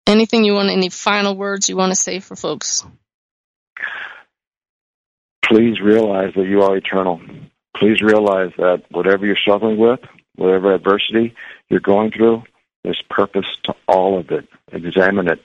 [0.06, 2.84] Anything you want, any final words you want to say for folks?
[5.44, 7.20] Please realize that you are eternal.
[7.76, 10.00] Please realize that whatever you're struggling with,
[10.36, 11.34] whatever adversity
[11.68, 12.42] you're going through,
[12.84, 14.46] there's purpose to all of it.
[14.72, 15.40] Examine it,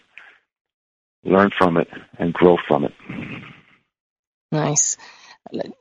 [1.24, 1.88] learn from it,
[2.18, 2.94] and grow from it.
[4.54, 4.98] Nice.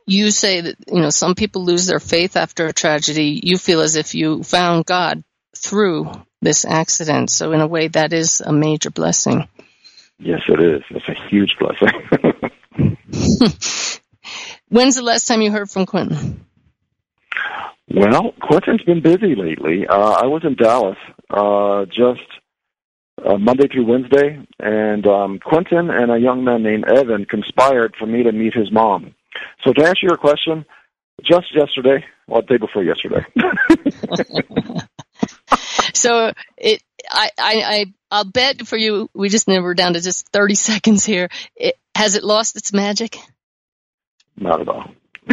[0.06, 3.38] You say that, you know, some people lose their faith after a tragedy.
[3.42, 5.22] You feel as if you found God
[5.56, 6.10] through
[6.40, 7.30] this accident.
[7.30, 9.46] So in a way, that is a major blessing.
[10.18, 10.82] Yes, it is.
[10.90, 11.88] It's a huge blessing.
[14.68, 16.46] When's the last time you heard from Quentin?
[17.94, 19.86] Well, Quentin's been busy lately.
[19.86, 20.96] Uh, I was in Dallas
[21.28, 22.26] uh, just
[23.24, 28.06] uh, Monday through Wednesday, and um, Quentin and a young man named Evan conspired for
[28.06, 29.14] me to meet his mom.
[29.64, 30.64] So to answer your question,
[31.22, 33.24] just yesterday, well, the day before yesterday.
[35.94, 40.28] so it, I, I, I, I'll bet for you, we just never down to just
[40.28, 41.28] thirty seconds here.
[41.56, 43.16] It, has it lost its magic?
[44.36, 44.84] Not at all.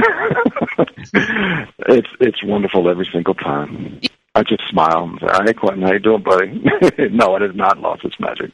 [1.88, 4.02] it's it's wonderful every single time.
[4.36, 6.48] I just smile and say, "Hey, Quentin, how you doing, buddy?"
[7.10, 8.52] no, it has not lost its magic.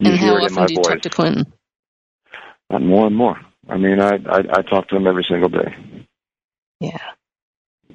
[0.00, 0.86] You and how often do you voice.
[0.86, 1.52] talk to Quentin?
[2.70, 3.40] And more and more.
[3.68, 5.74] I mean, I, I I talk to him every single day.
[6.80, 6.98] Yeah,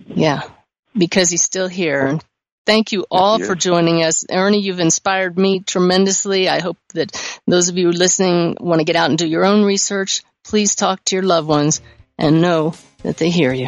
[0.08, 0.42] yeah,
[0.98, 2.20] because he's still here.
[2.66, 4.26] Thank you all for joining us.
[4.32, 6.48] Ernie, you've inspired me tremendously.
[6.48, 7.12] I hope that
[7.46, 10.22] those of you listening want to get out and do your own research.
[10.46, 11.82] Please talk to your loved ones
[12.18, 13.68] and know that they hear you.